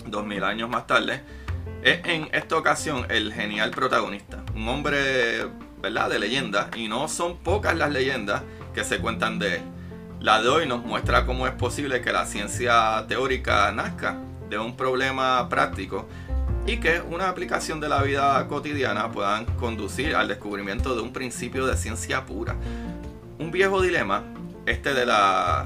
2000 0.05 0.43
años 0.45 0.69
más 0.69 0.87
tarde. 0.87 1.21
Es 1.83 1.99
en 2.05 2.29
esta 2.31 2.55
ocasión 2.55 3.05
el 3.09 3.33
genial 3.33 3.71
protagonista, 3.71 4.41
un 4.55 4.65
hombre 4.69 5.47
¿verdad? 5.81 6.09
de 6.09 6.17
leyenda, 6.17 6.69
y 6.73 6.87
no 6.87 7.09
son 7.09 7.39
pocas 7.39 7.75
las 7.75 7.91
leyendas 7.91 8.41
que 8.73 8.85
se 8.85 8.99
cuentan 8.99 9.37
de 9.37 9.55
él. 9.55 9.61
La 10.21 10.41
de 10.41 10.47
hoy 10.47 10.65
nos 10.65 10.85
muestra 10.85 11.25
cómo 11.25 11.45
es 11.45 11.51
posible 11.51 11.99
que 11.99 12.13
la 12.13 12.25
ciencia 12.25 13.03
teórica 13.05 13.69
nazca 13.73 14.17
de 14.49 14.57
un 14.57 14.77
problema 14.77 15.49
práctico 15.49 16.07
y 16.65 16.77
que 16.77 17.01
una 17.01 17.27
aplicación 17.27 17.81
de 17.81 17.89
la 17.89 18.01
vida 18.01 18.47
cotidiana 18.47 19.11
puedan 19.11 19.43
conducir 19.57 20.15
al 20.15 20.29
descubrimiento 20.29 20.95
de 20.95 21.01
un 21.01 21.11
principio 21.11 21.65
de 21.65 21.75
ciencia 21.75 22.25
pura. 22.25 22.55
Un 23.39 23.51
viejo 23.51 23.81
dilema, 23.81 24.23
este 24.65 24.93
de 24.93 25.05
la, 25.05 25.65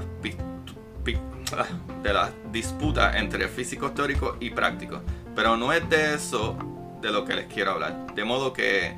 de 2.02 2.12
la 2.12 2.30
disputa 2.50 3.18
entre 3.18 3.48
físicos 3.48 3.94
teóricos 3.94 4.36
y 4.40 4.50
prácticos, 4.50 5.00
pero 5.34 5.56
no 5.56 5.72
es 5.72 5.88
de 5.88 6.14
eso 6.14 6.56
de 7.00 7.10
lo 7.10 7.24
que 7.24 7.34
les 7.34 7.46
quiero 7.46 7.72
hablar. 7.72 8.14
De 8.14 8.24
modo 8.24 8.52
que, 8.52 8.94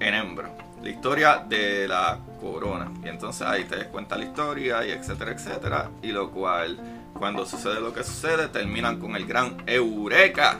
en 0.00 0.14
Embro, 0.14 0.50
la 0.82 0.88
historia 0.88 1.44
de 1.48 1.88
la 1.88 2.20
corona. 2.40 2.92
Y 3.04 3.08
entonces 3.08 3.46
ahí 3.46 3.64
te 3.64 3.86
cuenta 3.86 4.16
la 4.16 4.24
historia 4.24 4.86
y 4.86 4.92
etcétera, 4.92 5.32
etcétera. 5.32 5.90
Y 6.02 6.12
lo 6.12 6.30
cual, 6.30 6.78
cuando 7.14 7.44
sucede 7.44 7.80
lo 7.80 7.92
que 7.92 8.04
sucede, 8.04 8.48
terminan 8.48 9.00
con 9.00 9.16
el 9.16 9.26
gran 9.26 9.62
Eureka. 9.66 10.58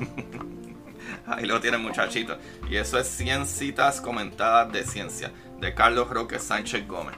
Ahí 1.26 1.46
lo 1.46 1.60
tiene 1.60 1.78
muchachito. 1.78 2.36
Y 2.68 2.76
eso 2.76 2.98
es 2.98 3.06
100 3.06 3.46
citas 3.46 4.00
comentadas 4.00 4.72
de 4.72 4.84
ciencia 4.84 5.30
de 5.60 5.74
Carlos 5.74 6.10
Roque 6.10 6.38
Sánchez 6.40 6.88
Gómez. 6.88 7.14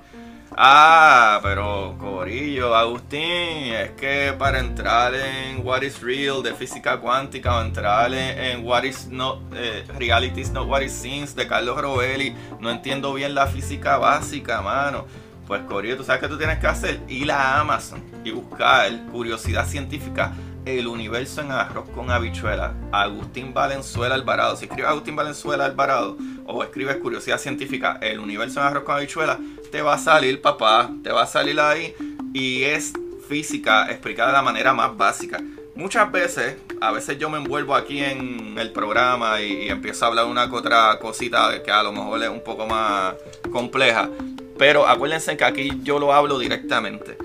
Ah, 0.56 1.40
pero 1.42 1.96
Corillo, 1.98 2.74
Agustín, 2.74 3.72
es 3.72 3.92
que 3.92 4.34
para 4.38 4.58
entrar 4.58 5.14
en 5.14 5.66
What 5.66 5.82
is 5.82 6.02
Real 6.02 6.42
de 6.42 6.52
física 6.52 6.98
cuántica 6.98 7.56
o 7.56 7.62
entrar 7.62 8.12
en, 8.12 8.64
What 8.64 8.84
is 8.84 9.06
Not 9.08 9.40
eh, 9.54 9.84
Reality 9.98 10.42
is 10.42 10.50
Not 10.50 10.68
What 10.68 10.82
It 10.82 10.90
Seems 10.90 11.34
de 11.34 11.46
Carlos 11.46 11.80
Rovelli, 11.80 12.34
no 12.60 12.70
entiendo 12.70 13.14
bien 13.14 13.34
la 13.34 13.46
física 13.46 13.96
básica, 13.96 14.60
mano. 14.60 15.06
Pues 15.46 15.62
Corillo, 15.62 15.96
tú 15.96 16.04
sabes 16.04 16.20
que 16.20 16.28
tú 16.28 16.36
tienes 16.36 16.58
que 16.58 16.66
hacer 16.66 17.00
ir 17.08 17.32
a 17.32 17.60
Amazon 17.60 18.02
y 18.22 18.30
buscar 18.30 18.90
curiosidad 19.10 19.66
científica 19.66 20.32
el 20.64 20.86
universo 20.86 21.40
en 21.40 21.50
arroz 21.50 21.88
con 21.90 22.10
habichuela. 22.10 22.74
Agustín 22.92 23.52
Valenzuela 23.52 24.14
Alvarado. 24.14 24.56
Si 24.56 24.64
escribes 24.64 24.90
Agustín 24.90 25.16
Valenzuela 25.16 25.64
Alvarado 25.64 26.16
o 26.46 26.62
escribes 26.62 26.96
Curiosidad 26.96 27.38
Científica, 27.38 27.98
el 28.00 28.20
universo 28.20 28.60
en 28.60 28.66
arroz 28.66 28.84
con 28.84 28.96
habichuela, 28.96 29.38
te 29.70 29.82
va 29.82 29.94
a 29.94 29.98
salir, 29.98 30.40
papá. 30.40 30.90
Te 31.02 31.10
va 31.10 31.22
a 31.22 31.26
salir 31.26 31.58
ahí. 31.58 31.94
Y 32.32 32.62
es 32.64 32.92
física 33.28 33.90
explicada 33.90 34.28
de 34.28 34.34
la 34.34 34.42
manera 34.42 34.72
más 34.72 34.96
básica. 34.96 35.40
Muchas 35.74 36.12
veces, 36.12 36.56
a 36.80 36.92
veces 36.92 37.18
yo 37.18 37.30
me 37.30 37.38
envuelvo 37.38 37.74
aquí 37.74 37.98
en 38.04 38.58
el 38.58 38.72
programa 38.72 39.40
y, 39.40 39.68
empiezo 39.68 40.04
a 40.04 40.08
hablar 40.08 40.26
una 40.26 40.48
que 40.48 40.56
otra 40.56 40.98
cosita 40.98 41.62
que 41.62 41.70
a 41.70 41.82
lo 41.82 41.92
mejor 41.92 42.22
es 42.22 42.28
un 42.28 42.44
poco 42.44 42.66
más 42.66 43.14
compleja. 43.50 44.10
Pero 44.58 44.86
acuérdense 44.86 45.36
que 45.36 45.44
aquí 45.44 45.70
yo 45.82 45.98
lo 45.98 46.12
hablo 46.12 46.38
directamente. 46.38 47.16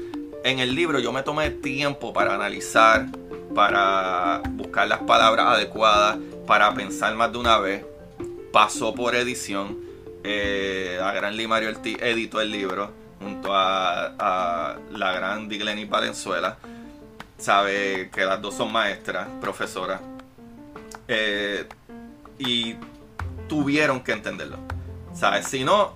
En 0.46 0.60
el 0.60 0.76
libro 0.76 1.00
yo 1.00 1.12
me 1.12 1.24
tomé 1.24 1.50
tiempo 1.50 2.14
para 2.14 2.36
analizar 2.36 3.08
para 3.58 4.44
buscar 4.52 4.88
las 4.88 5.00
palabras 5.00 5.48
adecuadas, 5.48 6.20
para 6.46 6.76
pensar 6.76 7.16
más 7.16 7.32
de 7.32 7.40
una 7.40 7.58
vez. 7.58 7.84
Pasó 8.54 8.94
por 8.94 9.16
edición. 9.16 9.80
Eh, 10.24 11.00
a 11.02 11.12
Gran 11.14 11.36
Limario 11.36 11.72
editó 11.72 12.40
el 12.40 12.52
libro 12.52 12.92
junto 13.20 13.50
a, 13.52 14.76
la 14.92 15.12
gran 15.12 15.50
Digleni 15.50 15.86
Valenzuela. 15.86 16.60
Sabe 17.40 18.12
que 18.14 18.26
las 18.26 18.40
dos 18.44 18.54
son 18.54 18.72
maestras, 18.72 19.28
profesoras. 19.42 20.02
Eh, 21.08 21.68
y 22.38 22.76
tuvieron 23.50 24.02
que 24.02 24.12
entenderlo. 24.12 24.60
¿Sabes? 25.16 25.48
Si 25.48 25.64
no, 25.64 25.94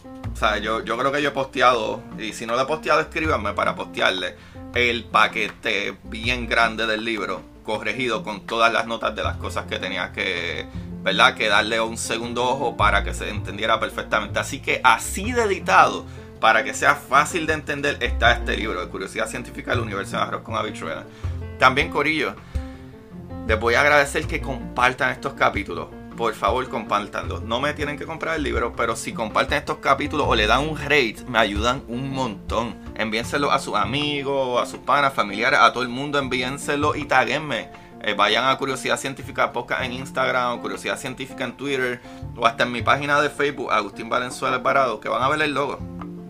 Yo, 0.61 0.83
yo 0.83 0.97
creo 0.97 1.11
que 1.11 1.21
yo 1.21 1.29
he 1.29 1.33
posteado, 1.33 2.01
y 2.17 2.33
si 2.33 2.45
no 2.45 2.55
lo 2.55 2.61
he 2.61 2.65
posteado, 2.65 2.99
escríbanme 3.01 3.53
para 3.53 3.75
postearle 3.75 4.35
el 4.73 5.03
paquete 5.03 5.97
bien 6.03 6.47
grande 6.47 6.87
del 6.87 7.05
libro 7.05 7.41
corregido 7.63 8.23
con 8.23 8.45
todas 8.45 8.73
las 8.73 8.87
notas 8.87 9.15
de 9.15 9.23
las 9.23 9.37
cosas 9.37 9.65
que 9.65 9.77
tenía 9.77 10.11
que, 10.11 10.65
¿verdad? 11.03 11.35
Que 11.35 11.47
darle 11.47 11.79
un 11.79 11.97
segundo 11.97 12.43
ojo 12.43 12.75
para 12.75 13.03
que 13.03 13.13
se 13.13 13.29
entendiera 13.29 13.79
perfectamente. 13.79 14.39
Así 14.39 14.59
que 14.61 14.81
así 14.83 15.31
de 15.31 15.43
editado, 15.43 16.05
para 16.39 16.63
que 16.63 16.73
sea 16.73 16.95
fácil 16.95 17.45
de 17.45 17.53
entender, 17.53 17.97
está 18.01 18.31
este 18.31 18.57
libro 18.57 18.81
de 18.81 18.87
Curiosidad 18.87 19.27
Científica 19.27 19.71
del 19.71 19.81
Universo 19.81 20.17
de 20.17 20.23
Arroz 20.23 20.41
con 20.41 20.55
Habichuela. 20.55 21.05
También, 21.59 21.91
Corillo, 21.91 22.35
les 23.47 23.59
voy 23.59 23.75
a 23.75 23.81
agradecer 23.81 24.25
que 24.25 24.41
compartan 24.41 25.11
estos 25.11 25.33
capítulos. 25.33 25.87
Por 26.17 26.33
favor, 26.33 26.67
compártanlos. 26.69 27.41
No 27.41 27.59
me 27.59 27.73
tienen 27.73 27.97
que 27.97 28.05
comprar 28.05 28.35
el 28.35 28.43
libro, 28.43 28.73
pero 28.75 28.95
si 28.95 29.13
comparten 29.13 29.57
estos 29.57 29.77
capítulos 29.77 30.27
o 30.29 30.35
le 30.35 30.45
dan 30.45 30.67
un 30.67 30.77
rate, 30.77 31.17
me 31.27 31.39
ayudan 31.39 31.83
un 31.87 32.11
montón. 32.11 32.75
Envíenselo 32.95 33.51
a 33.51 33.59
sus 33.59 33.75
amigos, 33.75 34.61
a 34.61 34.65
sus 34.65 34.79
panas, 34.79 35.13
familiares, 35.13 35.59
a 35.59 35.71
todo 35.73 35.83
el 35.83 35.89
mundo. 35.89 36.19
Envíenselo 36.19 36.95
y 36.95 37.05
taguenme 37.05 37.69
eh, 38.03 38.15
vayan 38.15 38.45
a 38.45 38.57
Curiosidad 38.57 38.97
Científica 38.97 39.51
Podcast 39.51 39.83
en 39.83 39.93
Instagram, 39.93 40.59
Curiosidad 40.59 40.97
Científica 40.97 41.43
en 41.43 41.55
Twitter, 41.55 42.01
o 42.35 42.47
hasta 42.47 42.63
en 42.63 42.71
mi 42.71 42.81
página 42.81 43.21
de 43.21 43.29
Facebook, 43.29 43.71
Agustín 43.71 44.09
Valenzuela 44.09 44.55
Alvarado, 44.55 44.99
que 44.99 45.07
van 45.07 45.21
a 45.21 45.29
ver 45.29 45.41
el 45.43 45.53
logo 45.53 45.77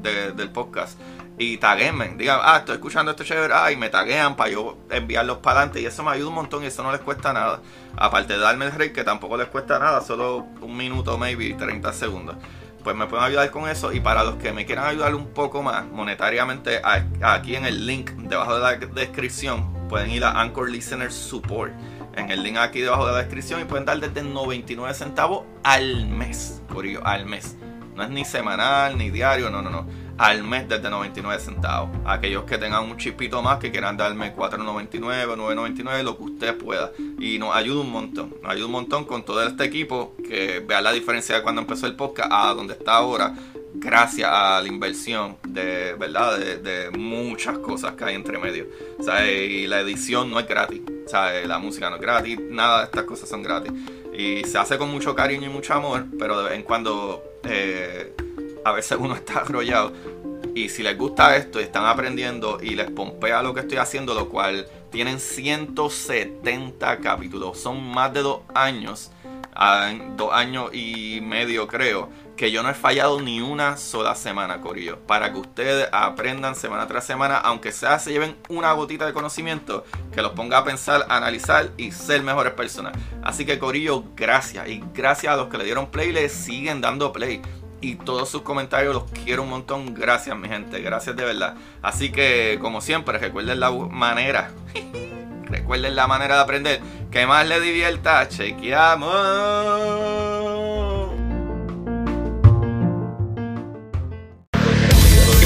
del 0.02 0.50
podcast. 0.50 1.00
Y 1.38 1.58
taguenme, 1.58 2.13
digan, 2.17 2.39
ah, 2.44 2.58
estoy 2.58 2.76
escuchando 2.76 3.12
este 3.12 3.24
chévere, 3.24 3.54
ah, 3.54 3.72
y 3.72 3.76
me 3.76 3.89
taguean 3.89 4.36
para 4.36 4.52
yo 4.52 4.78
enviarlos 4.89 5.38
para 5.38 5.62
adelante. 5.62 5.82
Y 5.82 5.86
eso 5.86 6.04
me 6.04 6.12
ayuda 6.12 6.30
un 6.30 6.36
montón 6.36 6.63
y 6.63 6.67
eso 6.67 6.84
no 6.84 6.91
les 6.91 7.02
cuesta 7.02 7.34
nada. 7.34 7.62
Aparte 7.98 8.34
de 8.34 8.39
darme 8.39 8.65
el 8.65 8.72
rey, 8.74 8.94
que 8.94 9.04
tampoco 9.04 9.38
les 9.38 9.48
cuesta 9.48 9.80
nada, 9.80 10.02
solo 10.02 10.46
un 10.62 10.78
minuto, 10.78 11.17
maybe 11.17 11.54
30 11.54 11.94
segundos 11.94 12.36
pues 12.84 12.96
me 12.96 13.08
pueden 13.08 13.26
ayudar 13.26 13.52
con 13.52 13.70
eso. 13.70 13.94
Y 13.94 14.00
para 14.00 14.24
los 14.24 14.36
que 14.36 14.52
me 14.52 14.65
quieran 14.65 14.86
ayudar 14.86 15.15
un 15.15 15.28
poco 15.28 15.63
más 15.63 15.86
monetariamente, 15.86 16.82
aquí 17.22 17.56
en 17.56 17.65
el 17.65 17.86
link 17.86 18.12
debajo 18.12 18.56
de 18.56 18.62
la 18.62 18.76
descripción 18.76 19.88
pueden 19.88 20.12
ir 20.12 20.24
a 20.24 20.41
Anchor 20.41 20.70
Listener 20.70 21.12
Support. 21.12 21.74
En 22.15 22.30
el 22.30 22.44
link 22.44 22.58
aquí 22.58 22.82
debajo 22.82 23.06
de 23.06 23.13
la 23.13 23.17
descripción 23.20 23.62
y 23.62 23.65
pueden 23.65 23.86
dar 23.86 24.00
desde 24.00 24.22
99 24.22 24.94
centavos 24.94 25.46
al 25.63 26.08
mes. 26.08 26.62
Por 26.67 26.86
ello, 26.86 27.02
al 27.06 27.26
mes. 27.26 27.56
No 27.96 28.04
es 28.04 28.10
ni 28.10 28.26
semanal 28.26 28.98
ni 28.98 29.10
diario, 29.10 29.50
no, 29.50 29.62
no, 29.62 29.70
no. 29.70 29.86
Al 30.22 30.44
mes 30.44 30.70
desde 30.70 30.88
99 30.88 31.42
centavos. 31.42 31.90
Aquellos 32.06 32.44
que 32.44 32.60
tengan 32.60 32.84
un 32.84 32.96
chipito 32.96 33.42
más 33.42 33.58
que 33.58 33.72
quieran 33.72 33.98
darme 33.98 34.36
4.99 34.36 35.28
o 35.28 35.36
9.99, 35.36 36.04
lo 36.04 36.16
que 36.16 36.24
usted 36.24 36.58
pueda. 36.58 36.92
Y 37.20 37.40
nos 37.40 37.56
ayuda 37.56 37.82
un 37.82 37.92
montón. 37.92 38.36
Nos 38.40 38.52
ayuda 38.52 38.68
un 38.68 38.72
montón 38.72 39.06
con 39.06 39.26
todo 39.26 39.42
este 39.42 39.64
equipo 39.64 40.16
que 40.24 40.60
vea 40.60 40.80
la 40.80 40.92
diferencia 40.92 41.38
de 41.38 41.42
cuando 41.42 41.62
empezó 41.62 41.88
el 41.88 41.96
podcast 41.96 42.30
a 42.32 42.54
donde 42.54 42.76
está 42.76 42.98
ahora 42.98 43.34
gracias 43.74 44.30
a 44.32 44.62
la 44.62 44.68
inversión 44.68 45.38
de, 45.48 45.96
¿verdad? 45.96 46.38
De, 46.38 46.92
muchas 46.92 47.58
cosas 47.58 47.94
que 47.94 48.04
hay 48.04 48.14
entre 48.14 48.38
medio. 48.38 48.68
Y 49.00 49.66
la 49.66 49.80
edición 49.80 50.30
no 50.30 50.40
es 50.40 50.48
gratis. 50.48 50.82
La 51.48 51.58
música 51.58 51.90
no 51.90 51.96
es 51.96 52.02
gratis, 52.02 52.40
nada 52.40 52.80
de 52.80 52.86
estas 52.86 53.06
cosas 53.06 53.28
son 53.28 53.42
gratis. 53.42 53.72
Y 54.14 54.44
se 54.44 54.60
hace 54.60 54.78
con 54.78 54.92
mucho 54.92 55.16
cariño 55.16 55.48
y 55.48 55.50
mucho 55.50 55.74
amor, 55.74 56.06
pero 56.20 56.38
de 56.38 56.50
vez 56.50 56.54
en 56.54 56.64
cuando 56.64 57.24
eh, 57.44 58.14
a 58.63 58.71
veces 58.71 58.97
uno 59.00 59.15
está 59.15 59.39
arrollado. 59.39 59.91
Y 60.54 60.69
si 60.69 60.84
les 60.84 60.97
gusta 60.97 61.36
esto 61.38 61.60
y 61.60 61.63
están 61.63 61.86
aprendiendo 61.86 62.60
y 62.62 62.76
les 62.76 62.91
pompea 62.91 63.41
lo 63.41 63.54
que 63.54 63.62
estoy 63.62 63.78
haciendo, 63.78 64.13
lo 64.13 64.28
cual 64.30 64.67
tienen 64.91 65.19
170 65.19 66.97
capítulos, 66.97 67.58
son 67.58 67.82
más 67.89 68.13
de 68.13 68.21
dos 68.21 68.41
años, 68.54 69.12
ah, 69.56 69.93
dos 70.17 70.34
años 70.34 70.74
y 70.74 71.19
medio 71.21 71.67
creo 71.67 72.10
que 72.41 72.52
yo 72.52 72.63
no 72.63 72.71
he 72.71 72.74
fallado 72.74 73.21
ni 73.21 73.39
una 73.39 73.78
sola 73.78 74.15
semana, 74.15 74.62
Corillo. 74.62 74.97
Para 75.06 75.32
que 75.32 75.38
ustedes 75.38 75.88
aprendan 75.91 76.56
semana 76.56 76.88
tras 76.88 77.06
semana, 77.06 77.38
aunque 77.38 77.71
sea 77.71 78.00
se 78.00 78.12
lleven 78.12 78.36
una 78.50 78.71
gotita 78.74 79.06
de 79.06 79.13
conocimiento, 79.13 79.86
que 80.12 80.24
los 80.24 80.32
ponga 80.32 80.58
a 80.58 80.63
pensar, 80.63 81.06
analizar 81.08 81.69
y 81.78 81.91
ser 81.91 82.24
mejores 82.24 82.54
personas. 82.54 82.93
Así 83.21 83.45
que, 83.45 83.60
Corillo, 83.60 84.06
gracias. 84.15 84.67
Y 84.69 84.84
gracias 84.91 85.32
a 85.32 85.36
los 85.36 85.50
que 85.50 85.60
le 85.60 85.65
dieron 85.65 85.91
play, 85.91 86.12
le 86.12 86.30
siguen 86.30 86.82
dando 86.82 87.13
play. 87.13 87.43
Y 87.82 87.96
todos 87.96 88.30
sus 88.30 88.44
comentarios 88.44 88.94
los 88.94 89.04
quiero 89.26 89.44
un 89.44 89.50
montón. 89.50 89.94
Gracias, 89.94 90.38
mi 90.38 90.48
gente. 90.48 90.82
Gracias 90.82 91.15
de 91.15 91.26
verdad. 91.26 91.56
Así 91.82 92.12
que, 92.12 92.60
como 92.62 92.80
siempre, 92.80 93.17
recuerden 93.17 93.60
la 93.60 93.72
manera. 93.72 94.52
recuerden 95.46 95.96
la 95.96 96.08
manera 96.08 96.36
de 96.36 96.41
aprender. 96.41 96.82
Que 97.10 97.26
más 97.26 97.48
le 97.48 97.60
divierta. 97.60 98.28
Chequeamos. 98.30 99.12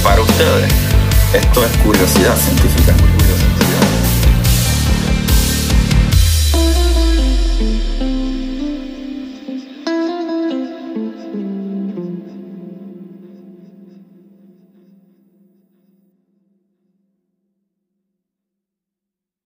para 0.05 0.21
ustedes. 0.21 0.71
Esto 1.33 1.65
es 1.65 1.77
curiosidad 1.77 2.35
científica. 2.35 2.94